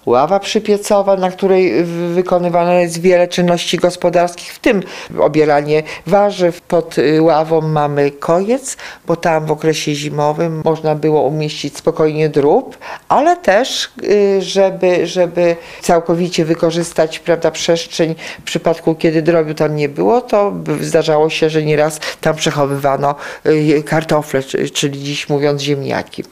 ława 0.06 0.40
przypiecowa, 0.40 1.16
na 1.16 1.30
której 1.30 1.84
wykonywane 2.14 2.82
jest 2.82 3.00
wiele 3.00 3.28
czynności 3.28 3.76
gospodarskich, 3.76 4.52
w 4.52 4.58
tym 4.58 4.82
obieranie 5.18 5.82
warzyw. 6.06 6.60
Pod 6.60 6.98
y, 6.98 7.22
ławą 7.22 7.60
mamy 7.60 8.10
kojec, 8.10 8.76
bo 9.06 9.16
tam 9.16 9.46
w 9.46 9.52
okresie 9.52 9.94
zimowym 9.94 10.62
można 10.64 10.94
było 10.94 11.22
umieścić 11.22 11.76
spokojnie 11.76 12.28
drób, 12.28 12.78
ale 13.08 13.36
też, 13.36 13.92
y, 14.02 14.42
żeby, 14.42 15.06
żeby 15.06 15.56
całkowicie 15.80 16.44
wykorzystać 16.44 17.18
prawda, 17.18 17.50
przestrzeń 17.50 18.14
w 18.40 18.42
przypadku, 18.42 18.94
kiedy 18.94 19.22
drobiu 19.22 19.54
tam 19.54 19.76
nie 19.76 19.88
było, 19.88 20.20
to 20.20 20.52
zdarzało 20.80 21.30
się, 21.30 21.50
że 21.50 21.62
nieraz 21.62 22.00
tam 22.20 22.36
przechowywano 22.36 23.14
y, 23.46 23.82
kartofle, 23.82 24.42
czyli 24.74 25.02
dziś 25.02 25.28
mówiąc 25.28 25.62
ziemniaki. 25.62 26.24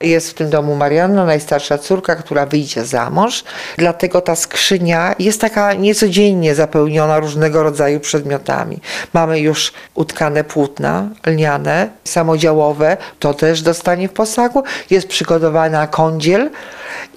Jest 0.00 0.30
w 0.30 0.34
tym 0.34 0.50
domu 0.50 0.74
Marianna, 0.74 1.24
najstarsza 1.24 1.78
córka, 1.78 2.16
która 2.16 2.46
wyjdzie 2.46 2.84
za 2.84 3.10
mąż. 3.10 3.44
Dlatego 3.76 4.20
ta 4.20 4.36
skrzynia 4.36 5.14
jest 5.18 5.40
taka 5.40 5.74
niecodziennie 5.74 6.54
zapełniona 6.54 7.18
różnego 7.18 7.62
rodzaju 7.62 8.00
przedmiotami. 8.00 8.78
Mamy 9.12 9.40
już 9.40 9.72
utkane 9.94 10.44
płótna 10.44 11.08
lniane, 11.26 11.88
samodziałowe, 12.04 12.96
to 13.18 13.34
też 13.34 13.62
dostanie 13.62 14.08
w 14.08 14.12
posagu. 14.12 14.62
Jest 14.90 15.08
przygotowana 15.08 15.86
kądziel 15.86 16.50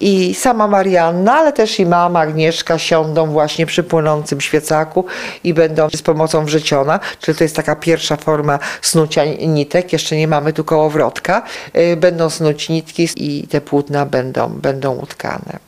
i 0.00 0.34
sama 0.34 0.68
Marianna, 0.68 1.34
ale 1.34 1.52
też 1.52 1.80
i 1.80 1.86
mama 1.86 2.20
Agnieszka 2.20 2.78
siądą 2.78 3.26
właśnie 3.26 3.66
przy 3.66 3.82
płynącym 3.82 4.40
świecaku 4.40 5.04
i 5.44 5.54
będą 5.54 5.88
z 5.90 6.02
pomocą 6.02 6.44
wrzeciona, 6.44 7.00
czyli 7.20 7.38
to 7.38 7.44
jest 7.44 7.56
taka 7.56 7.76
pierwsza 7.76 8.16
forma 8.16 8.58
snucia 8.82 9.24
nitek, 9.24 9.92
jeszcze 9.92 10.16
nie 10.16 10.28
mamy 10.28 10.52
tu 10.52 10.64
kołowrotka. 10.64 11.42
Y, 11.76 11.96
będą 11.96 12.30
snuć 12.30 12.71
nitki 12.72 13.08
i 13.16 13.46
te 13.46 13.60
płótna 13.60 14.06
będą, 14.06 14.48
będą 14.48 14.94
utkane. 14.94 15.58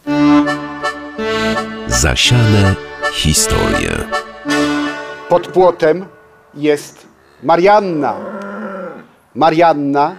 Zasiane 1.87 2.75
historie. 3.13 3.91
Pod 5.29 5.47
płotem 5.47 6.07
jest 6.55 7.07
Marianna. 7.43 8.15
Marianna 9.35 10.17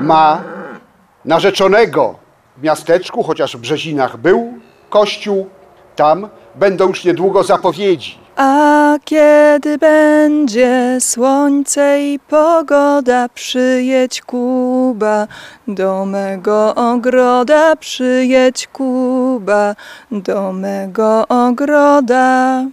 ma 0.00 0.42
narzeczonego 1.24 2.18
w 2.56 2.62
miasteczku, 2.62 3.22
chociaż 3.22 3.56
w 3.56 3.60
Brzezinach 3.60 4.16
był 4.16 4.54
kościół, 4.90 5.48
tam 5.96 6.28
będą 6.54 6.88
już 6.88 7.04
niedługo 7.04 7.42
zapowiedzi. 7.42 8.19
A 8.42 8.98
kiedy 9.04 9.78
będzie 9.78 10.96
słońce 11.00 12.02
i 12.02 12.18
pogoda, 12.18 13.28
przyjedź 13.28 14.22
Kuba, 14.22 15.26
do 15.68 16.06
mego 16.06 16.74
ogroda, 16.74 17.76
przyjedź 17.76 18.66
Kuba, 18.66 19.74
do 20.10 20.52
mego 20.52 21.28
ogroda. 21.28 22.64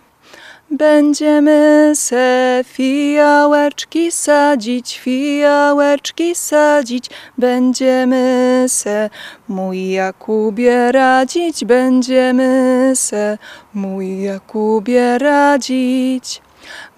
Będziemy 0.72 1.92
se 1.96 2.62
fijałeczki 2.66 4.12
sadzić, 4.12 5.00
fijałeczki 5.00 6.36
sadzić, 6.36 7.10
będziemy 7.38 8.66
se 8.68 9.10
mój 9.48 9.92
Jakubie 9.92 10.92
radzić, 10.92 11.66
będziemy 11.66 12.92
se 12.96 13.38
mój 13.74 14.22
Jakubie 14.22 15.18
radzić. 15.18 16.42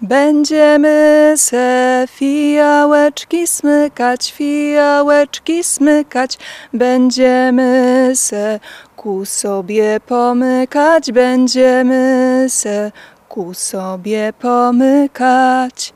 Będziemy 0.00 1.32
se 1.36 2.04
fijałeczki 2.08 3.46
smykać, 3.46 4.32
fijałeczki 4.32 5.64
smykać, 5.64 6.38
będziemy 6.72 8.10
se 8.14 8.60
ku 8.96 9.24
sobie 9.24 10.00
pomykać, 10.06 11.12
będziemy 11.12 12.46
se 12.48 12.92
ku 13.30 13.54
sobie 13.54 14.32
pomykać. 14.32 15.94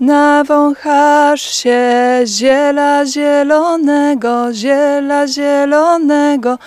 Nawąchasz 0.00 1.42
się 1.42 1.80
ziela 2.24 3.06
zielonego, 3.06 4.52
ziela 4.52 5.26
zielonego, 5.26 6.58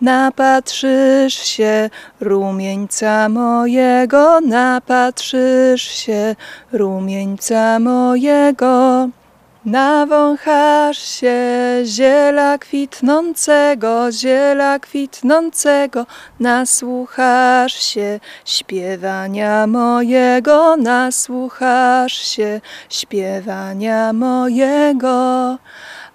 napatrzysz 0.00 1.34
się 1.34 1.90
rumieńca 2.20 3.28
mojego, 3.28 4.40
napatrzysz 4.40 5.82
się 5.82 6.36
rumieńca 6.72 7.78
mojego. 7.78 9.08
Nawąchasz 9.64 10.98
się 10.98 11.36
ziela 11.84 12.58
kwitnącego, 12.58 14.12
ziela 14.12 14.78
kwitnącego, 14.78 16.06
nasłuchasz 16.40 17.72
się 17.72 18.20
śpiewania 18.44 19.66
mojego, 19.66 20.76
nasłuchasz 20.76 22.12
się 22.12 22.60
śpiewania 22.90 24.12
mojego. 24.12 25.58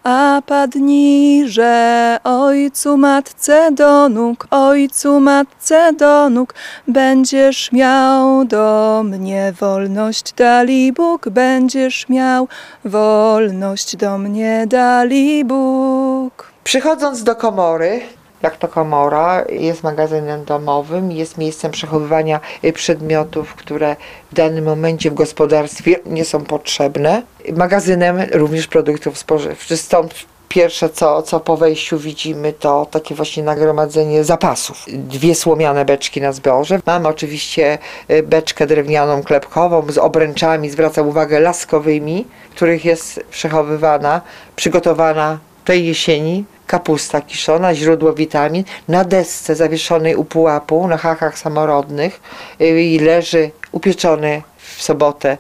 A 0.04 0.42
padnijże 0.46 2.18
ojcu 2.48 2.98
matce 2.98 3.72
do 3.72 4.10
nóg, 4.10 4.48
ojcu 4.52 5.20
matce 5.20 5.94
do 5.94 6.30
nóg, 6.30 6.54
będziesz 6.88 7.72
miał 7.72 8.46
do 8.46 9.02
mnie 9.06 9.54
wolność 9.60 10.34
dali 10.34 10.94
Bóg, 10.94 11.30
będziesz 11.30 12.10
miał 12.10 12.48
wolność 12.86 13.96
do 13.96 14.18
mnie 14.18 14.66
dali 14.68 15.46
Bóg. 15.46 16.52
Przychodząc 16.64 17.24
do 17.24 17.36
komory, 17.36 18.02
jak 18.42 18.58
to 18.58 18.68
komora, 18.68 19.46
jest 19.50 19.84
magazynem 19.84 20.46
domowym, 20.46 21.12
jest 21.12 21.38
miejscem 21.38 21.72
przechowywania 21.72 22.40
y, 22.64 22.74
przedmiotów, 22.74 23.56
które 23.56 23.96
w 24.32 24.36
danym 24.36 24.66
momencie 24.66 25.12
w 25.12 25.14
gospodarstwie 25.14 26.00
nie 26.06 26.26
są 26.26 26.44
potrzebne. 26.44 27.22
Magazynem 27.54 28.18
również 28.34 28.68
produktów 28.68 29.18
spożywczych. 29.18 29.80
Stąd 29.80 30.14
pierwsze, 30.50 30.90
co, 30.90 31.22
co 31.22 31.40
po 31.40 31.58
wejściu 31.58 31.98
widzimy, 32.00 32.54
to 32.54 32.88
takie 32.92 33.16
właśnie 33.16 33.44
nagromadzenie 33.44 34.24
zapasów. 34.24 34.86
Dwie 34.88 35.36
słomiane 35.36 35.86
beczki 35.86 36.22
na 36.22 36.32
zboże. 36.32 36.80
Mamy 36.86 37.08
oczywiście 37.08 37.78
y, 38.12 38.24
beczkę 38.24 38.68
drewnianą 38.68 39.24
klepkową 39.24 39.92
z 39.92 39.98
obręczami, 39.98 40.70
zwracam 40.70 41.08
uwagę, 41.08 41.40
laskowymi, 41.40 42.28
których 42.56 42.86
jest 42.86 43.20
przechowywana, 43.32 44.22
przygotowana 44.56 45.40
tej 45.66 45.86
jesieni 45.86 46.46
kapusta 46.68 47.22
kiszona, 47.22 47.76
źródło 47.76 48.14
witamin, 48.14 48.64
na 48.88 49.04
desce 49.04 49.56
zawieszonej 49.56 50.16
u 50.16 50.26
pułapu, 50.26 50.88
na 50.88 50.98
hachach 50.98 51.40
samorodnych 51.40 52.22
i 52.60 53.00
leży 53.00 53.52
upieczony 53.72 54.42
w 54.58 54.84
sobotę 54.84 55.38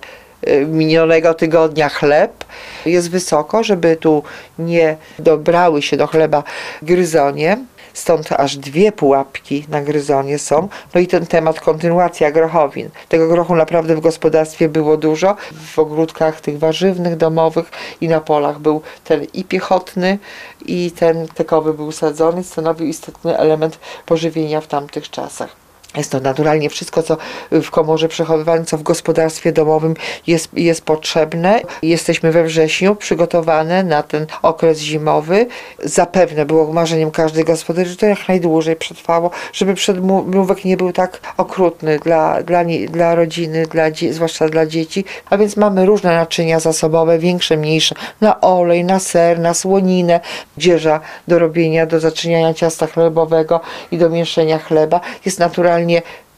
minionego 0.67 1.33
tygodnia 1.33 1.89
chleb. 1.89 2.45
Jest 2.85 3.09
wysoko, 3.09 3.63
żeby 3.63 3.95
tu 3.95 4.23
nie 4.59 4.97
dobrały 5.19 5.81
się 5.81 5.97
do 5.97 6.07
chleba 6.07 6.43
gryzonie 6.81 7.57
stąd 7.97 8.31
aż 8.31 8.57
dwie 8.57 8.91
pułapki 8.91 9.65
na 9.69 9.81
gryzonie 9.81 10.39
są. 10.39 10.67
No 10.93 11.01
i 11.01 11.07
ten 11.07 11.25
temat 11.25 11.59
kontynuacja 11.59 12.31
grochowin. 12.31 12.89
Tego 13.09 13.27
grochu 13.27 13.55
naprawdę 13.55 13.95
w 13.95 13.99
gospodarstwie 13.99 14.69
było 14.69 14.97
dużo. 14.97 15.35
W 15.73 15.79
ogródkach 15.79 16.41
tych 16.41 16.59
warzywnych, 16.59 17.17
domowych 17.17 17.71
i 18.01 18.07
na 18.07 18.21
polach 18.21 18.59
był 18.59 18.81
ten 19.03 19.23
i 19.33 19.43
piechotny 19.43 20.19
i 20.65 20.91
ten 20.91 21.27
tekowy 21.27 21.73
był 21.73 21.91
sadzony. 21.91 22.43
Stanowił 22.43 22.87
istotny 22.87 23.37
element 23.37 23.79
pożywienia 24.05 24.61
w 24.61 24.67
tamtych 24.67 25.09
czasach. 25.09 25.66
Jest 25.95 26.11
to 26.11 26.19
naturalnie 26.19 26.69
wszystko, 26.69 27.03
co 27.03 27.17
w 27.51 27.71
komorze 27.71 28.07
przechowywane, 28.07 28.65
co 28.65 28.77
w 28.77 28.83
gospodarstwie 28.83 29.51
domowym 29.51 29.93
jest, 30.27 30.49
jest 30.53 30.81
potrzebne. 30.81 31.61
Jesteśmy 31.81 32.31
we 32.31 32.43
wrześniu 32.43 32.95
przygotowane 32.95 33.83
na 33.83 34.03
ten 34.03 34.25
okres 34.41 34.79
zimowy. 34.79 35.47
Zapewne 35.83 36.45
było 36.45 36.73
marzeniem 36.73 37.11
każdej 37.11 37.45
gospody, 37.45 37.85
że 37.85 37.95
to 37.95 38.05
jak 38.05 38.27
najdłużej 38.27 38.75
przetrwało, 38.75 39.31
żeby 39.53 39.73
przedmówek 39.73 40.65
nie 40.65 40.77
był 40.77 40.91
tak 40.91 41.19
okrutny 41.37 41.99
dla, 41.99 42.43
dla, 42.43 42.63
dla 42.89 43.15
rodziny, 43.15 43.65
dla, 43.65 43.83
zwłaszcza 44.11 44.49
dla 44.49 44.65
dzieci. 44.65 45.05
A 45.29 45.37
więc 45.37 45.57
mamy 45.57 45.85
różne 45.85 46.15
naczynia 46.15 46.59
zasobowe, 46.59 47.19
większe, 47.19 47.57
mniejsze, 47.57 47.95
na 48.21 48.41
olej, 48.41 48.83
na 48.85 48.99
ser, 48.99 49.39
na 49.39 49.53
słoninę, 49.53 50.19
dzieża 50.57 50.99
do 51.27 51.39
robienia, 51.39 51.85
do 51.85 51.99
zaczyniania 51.99 52.53
ciasta 52.53 52.87
chlebowego 52.87 53.61
i 53.91 53.97
do 53.97 54.09
mieszania 54.09 54.59
chleba. 54.59 54.99
Jest 55.25 55.39
naturalnie 55.39 55.76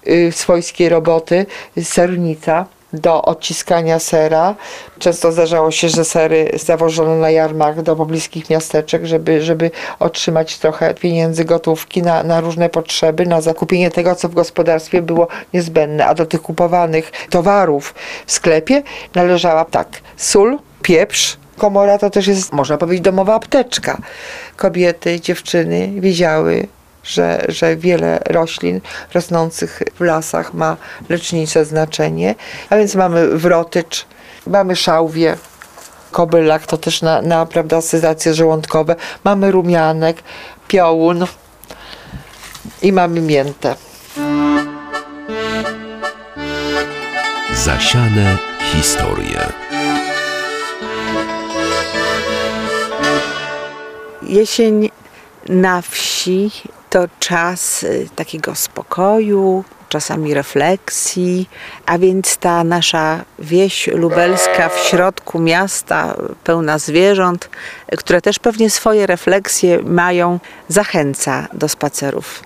Y, 0.07 0.31
swojskiej 0.31 0.89
roboty, 0.89 1.45
sernica 1.83 2.65
do 2.93 3.21
odciskania 3.21 3.99
sera. 3.99 4.55
Często 4.99 5.31
zdarzało 5.31 5.71
się, 5.71 5.89
że 5.89 6.05
sery 6.05 6.51
zawożono 6.53 7.15
na 7.15 7.29
jarmark 7.29 7.81
do 7.81 7.95
pobliskich 7.95 8.49
miasteczek, 8.49 9.05
żeby, 9.05 9.41
żeby 9.41 9.71
otrzymać 9.99 10.57
trochę 10.57 10.93
pieniędzy, 10.93 11.45
gotówki 11.45 12.01
na, 12.03 12.23
na 12.23 12.41
różne 12.41 12.69
potrzeby, 12.69 13.25
na 13.25 13.41
zakupienie 13.41 13.91
tego, 13.91 14.15
co 14.15 14.29
w 14.29 14.33
gospodarstwie 14.33 15.01
było 15.01 15.27
niezbędne. 15.53 16.05
A 16.05 16.13
do 16.13 16.25
tych 16.25 16.41
kupowanych 16.41 17.11
towarów 17.29 17.95
w 18.25 18.31
sklepie 18.31 18.83
należała 19.15 19.65
tak, 19.65 19.87
sól, 20.17 20.57
pieprz, 20.81 21.37
komora 21.57 21.97
to 21.97 22.09
też 22.09 22.27
jest, 22.27 22.53
można 22.53 22.77
powiedzieć, 22.77 23.03
domowa 23.03 23.35
apteczka. 23.35 23.97
Kobiety, 24.55 25.21
dziewczyny 25.21 25.91
wiedziały, 25.95 26.67
że, 27.09 27.45
że 27.47 27.75
wiele 27.75 28.19
roślin 28.25 28.81
rosnących 29.13 29.81
w 29.95 30.01
lasach 30.01 30.53
ma 30.53 30.77
lecznicze 31.09 31.65
znaczenie. 31.65 32.35
A 32.69 32.75
więc 32.75 32.95
mamy 32.95 33.27
wrotycz, 33.27 34.05
mamy 34.47 34.75
szałwię, 34.75 35.37
kobylak 36.11 36.65
to 36.65 36.77
też 36.77 37.01
na, 37.01 37.21
na 37.21 37.45
prawda, 37.45 37.81
sezacje 37.81 38.33
żołądkowe, 38.33 38.95
mamy 39.23 39.51
rumianek, 39.51 40.23
piołun 40.67 41.25
i 42.81 42.91
mamy 42.91 43.21
miętę. 43.21 43.75
Zasiane 47.53 48.37
historie. 48.71 49.39
Jesień 54.21 54.89
na 55.49 55.81
wsi 55.81 56.51
to 56.89 57.07
czas 57.19 57.83
y, 57.83 58.09
takiego 58.15 58.55
spokoju, 58.55 59.63
czasami 59.89 60.33
refleksji, 60.33 61.49
a 61.85 61.97
więc 61.97 62.37
ta 62.37 62.63
nasza 62.63 63.23
wieś 63.39 63.87
lubelska 63.87 64.69
w 64.69 64.79
środku 64.79 65.39
miasta, 65.39 66.15
pełna 66.43 66.77
zwierząt, 66.77 67.49
które 67.97 68.21
też 68.21 68.39
pewnie 68.39 68.69
swoje 68.69 69.07
refleksje 69.07 69.81
mają, 69.83 70.39
zachęca 70.67 71.47
do 71.53 71.69
spacerów. 71.69 72.43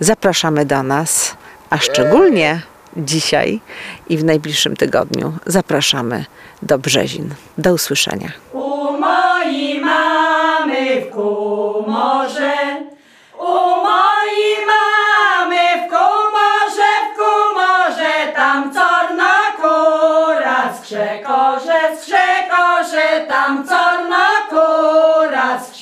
Zapraszamy 0.00 0.66
do 0.66 0.82
nas, 0.82 1.36
a 1.70 1.78
szczególnie 1.78 2.62
dzisiaj 2.96 3.60
i 4.08 4.18
w 4.18 4.24
najbliższym 4.24 4.76
tygodniu 4.76 5.32
zapraszamy 5.46 6.24
do 6.62 6.78
Brzezin. 6.78 7.34
Do 7.58 7.74
usłyszenia. 7.74 8.32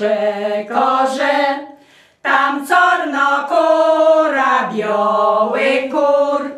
Kura 0.03 0.33
skrzekorze. 0.63 1.67
Tam 2.23 2.67
corno 2.67 3.49
kura, 3.49 4.71
biały 4.73 5.91
kur, 5.91 6.51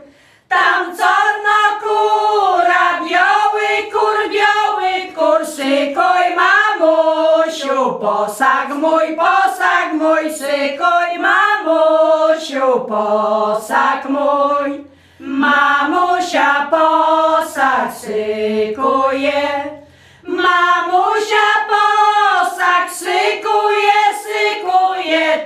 tam 0.48 0.96
corno 0.96 1.60
kura, 1.82 3.00
biały 3.00 3.90
kur, 3.92 4.18
biały 4.32 5.12
kur, 5.14 5.46
sykoj 5.46 6.36
mamusiu, 6.36 7.98
posag 8.00 8.68
mój, 8.68 9.16
posag 9.16 9.92
mój, 9.94 10.30
sykoj 10.32 11.18
mamusiu, 11.18 12.80
posag 12.88 14.08
mój. 14.08 14.84
Mamusia 15.20 16.68
posag 16.70 17.94
sykuje, 17.94 19.42
mamusia 20.26 21.48
posag 21.68 21.93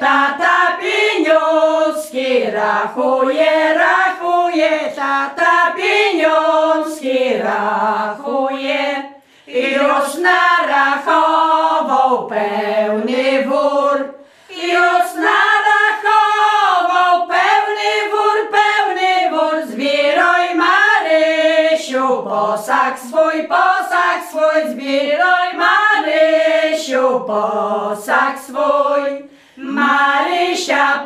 tata 0.01 0.77
pieniążki 0.81 2.51
rachuje, 2.51 3.75
rachuje, 3.75 4.71
tata 4.97 5.73
pieniążki 5.77 7.39
rachuje. 7.39 9.03
I 9.47 9.73
już 9.73 10.15
narachował 10.15 12.27
pełny 12.27 13.45
wór, 13.45 14.15
i 14.51 14.73
już 14.73 15.15
narachował 15.15 17.29
pełny 17.29 18.11
wór, 18.11 18.51
pełny 18.51 19.31
wór, 19.31 19.67
zbieraj 19.67 20.55
Marysiu, 20.55 22.23
posag 22.23 22.99
swój, 22.99 23.49
posag 23.49 24.25
swój, 24.29 24.71
zbieraj 24.73 25.57
Marysiu, 25.57 27.21
posag 27.27 28.39
swój. 28.39 28.48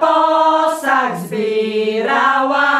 Posag 0.00 1.16
zbierała, 1.18 2.71